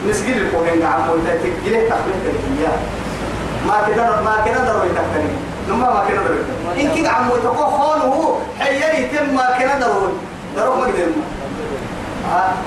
نسجل 0.09 0.41
الكوهين 0.41 0.81
قاعد 0.83 1.01
موتي 1.07 1.37
تكلين 1.43 1.89
تقبل 1.89 2.11
تكلين 2.25 2.69
ما 3.67 3.73
كده 3.87 4.21
ما 4.21 4.35
كده 4.45 4.71
ضروري 4.73 4.89
تكلين 4.89 5.35
نما 5.69 5.89
ما 5.93 6.03
كده 6.09 6.21
ضروري. 6.21 6.81
إن 6.81 6.95
كده 6.95 7.09
عم 7.09 7.27
موتي 7.27 7.47
كو 7.47 7.65
خون 7.65 8.01
هو 8.01 8.35
حيالي 8.59 9.07
تم 9.17 9.35
ما 9.35 9.57
كده 9.59 9.79
ضروري. 9.79 10.13
ضروري 10.55 10.79
ما 10.79 10.85
قدر 10.87 11.05
ما 11.05 11.23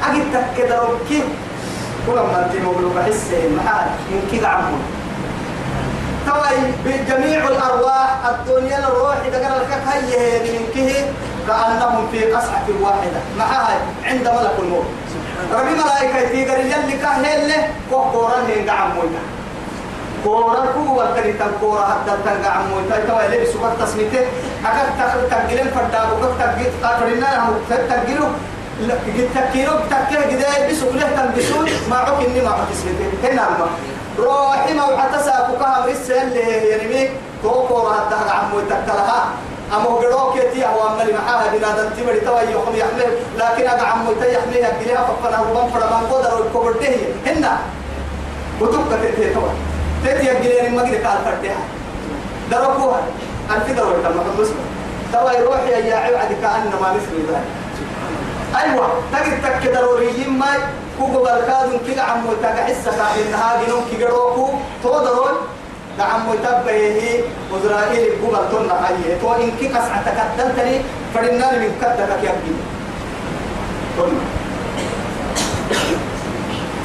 أجد 0.08 0.24
تك 0.32 0.68
ضروري 0.68 0.98
كيف 1.08 1.24
كل 2.06 2.12
ما 2.14 2.46
أنت 2.46 2.64
مغلوب 2.64 2.94
بحس 2.96 3.26
محال 3.56 3.86
إن 4.12 4.22
كده 4.32 4.48
عم 4.48 4.62
موتي 4.64 5.00
توي 6.26 6.56
بجميع 6.84 7.48
الأرواح 7.48 8.16
الدنيا 8.28 8.78
الروح 8.78 9.16
إذا 9.28 9.48
قال 9.48 9.60
لك 9.60 9.72
هي 9.88 10.38
من 10.38 10.66
كه 10.74 11.04
كأنهم 11.48 12.08
في 12.12 12.32
قصعة 12.32 12.66
واحدة. 12.80 13.20
معها 13.38 13.78
عند 14.04 14.28
ملك 14.28 14.54
الموت. 14.58 14.84
ربي 15.54 15.70
ملائكة 15.70 16.28
تيجر 16.28 16.58
يلي 16.58 16.98
كهل 17.02 17.48
له 17.48 17.68
هين 18.48 18.70
قاعد 18.70 18.94
مويتا 18.94 19.22
كورا 20.24 20.66
كو 20.74 21.02
وكري 21.02 21.32
تنكورا 21.32 21.84
حتى 21.84 22.12
تنقع 22.24 22.60
مويتا 22.62 23.06
توي 23.06 23.38
لبس 23.38 23.56
وقت 23.56 23.82
تسميته 23.82 24.20
أكاد 24.66 24.88
تخل 24.98 25.30
تقلين 25.30 25.68
فردا 25.74 26.02
وقت 26.02 26.30
تقيت 26.38 26.72
قاتلنا 26.82 27.48
هم 27.48 27.54
تقلوا 27.70 28.28
تكيرو 29.34 29.74
تكيه 29.90 30.18
قد 30.18 30.44
يلبسوا 30.60 30.92
له 30.92 31.08
تنبسون 31.16 31.68
ما 31.90 31.96
عك 31.96 32.26
إني 32.26 32.40
ما 32.40 32.50
عك 32.50 32.68
اسمته 32.72 33.08
هنا 33.24 33.42
ما. 33.58 33.66
روحي 34.18 34.74
ما 34.74 34.84
وحتسا 34.84 35.48
كوكا 35.50 35.80
مرسل 35.86 36.12
اللي 36.12 36.40
يعني 36.68 37.10
كوكورا 37.42 37.92
حتى 37.92 38.14
قاعد 38.28 38.54
مويتا 38.54 38.84
كلها 38.86 39.24
أما 39.74 39.84
قروك 39.84 40.36
يتي 40.36 40.64
هو 40.64 40.88
أما 40.88 41.02
اللي 41.02 41.12
معاها 41.12 41.48
بنا 41.52 41.82
دنتي 41.82 42.04
مري 42.06 42.20
توا 42.20 42.40
يخم 42.40 42.74
يحمل. 42.74 43.10
لكن 43.38 43.68
أنا 43.68 43.82
عم 43.82 44.06
متى 44.08 44.34
يحملها 44.34 44.70
قلها 44.80 45.04
فقنا 45.06 45.36
ربما 45.40 45.70
فرما 45.70 45.98
قدر 46.10 46.46
الكبر 46.46 46.72
ده 46.72 46.88
هنا. 47.26 47.58
وتبقى 48.60 48.98
تتي 49.02 49.34
توا 49.34 49.48
تتي. 50.04 50.28
قلها 50.28 50.68
ما 50.68 50.82
قد 50.82 50.94
قال 50.94 51.18
فردها 51.24 51.60
دربوها 52.50 53.00
أنت 53.56 53.76
دروا 53.76 54.02
تما 54.04 54.24
حبس 54.36 54.48
توا 55.12 55.32
يروح 55.32 55.60
يا 55.68 55.76
يا 55.78 55.96
عبد 55.96 56.32
كأنما 56.42 56.92
مثل 56.96 57.14
ذلك. 57.28 57.59
أيوة 58.56 58.88
تجد 59.12 59.42
تك 59.42 59.72
ضروري 59.74 60.26
ما 60.28 60.46
كوكو 60.98 61.22
بالكادون 61.24 61.80
كده 61.88 62.02
عم 62.02 62.26
متى 62.26 62.48
حسك 62.48 62.98
إنها 63.26 63.62
جنون 63.66 63.84
كيروكو 63.90 64.48
تو 64.82 64.90
ضروري 64.90 65.36
دعم 65.98 66.20
متبه 66.30 67.24
وزرائيل 67.52 68.16
بوغل 68.20 68.44
تنا 68.52 68.74
حيه 68.86 69.18
تو 69.22 69.32
إن 69.32 69.50
كي 69.60 69.68
قصعة 69.68 70.02
تكتلتني 70.06 70.80
فرنا 71.14 71.52
من 71.58 71.70
كتك 71.80 72.18
يبدي 72.22 72.54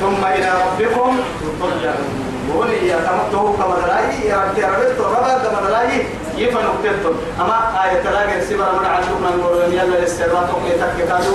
ثم 0.01 0.25
إلى 0.25 0.49
ربكم. 0.65 1.17
ترجعون 1.61 2.25
ولي 2.55 2.87
يتمته 2.89 3.53
كما 3.57 3.75
دلاي 3.85 4.27
يا 4.29 4.37
رب 4.37 4.57
يا 4.57 4.67
رب 4.67 4.99
ربا 5.05 5.33
كما 5.43 5.67
دلاي 5.67 6.05
يفن 6.37 6.65
وقتتم 6.65 7.15
أما 7.41 7.57
آية 7.83 8.03
تلاقي 8.03 8.39
السبر 8.39 8.69
من 8.79 8.85
عشوك 8.85 9.19
من 9.25 9.43
قول 9.43 9.73
يلا 9.73 9.83
الاستراط 9.99 10.47
وقيتك 10.53 10.97
كادو 11.09 11.33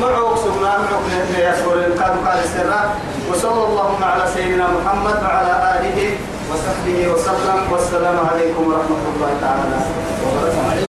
معوك 0.00 0.38
سبنا 0.38 0.78
معوك 0.78 1.06
يسور 1.38 1.76
كادو 1.98 2.18
كاد 2.24 2.38
الاستراط 2.38 2.90
وصلى 3.30 3.64
اللهم 3.68 4.04
على 4.04 4.24
سيدنا 4.34 4.66
محمد 4.76 5.16
وعلى 5.24 5.54
آله 5.74 5.98
وصحبه 6.50 6.98
وسلم. 7.12 7.58
والسلام 7.72 8.16
عليكم 8.30 8.62
ورحمة 8.68 9.04
الله 9.14 9.30
تعالى. 9.40 9.78
وبركاته 10.26 10.89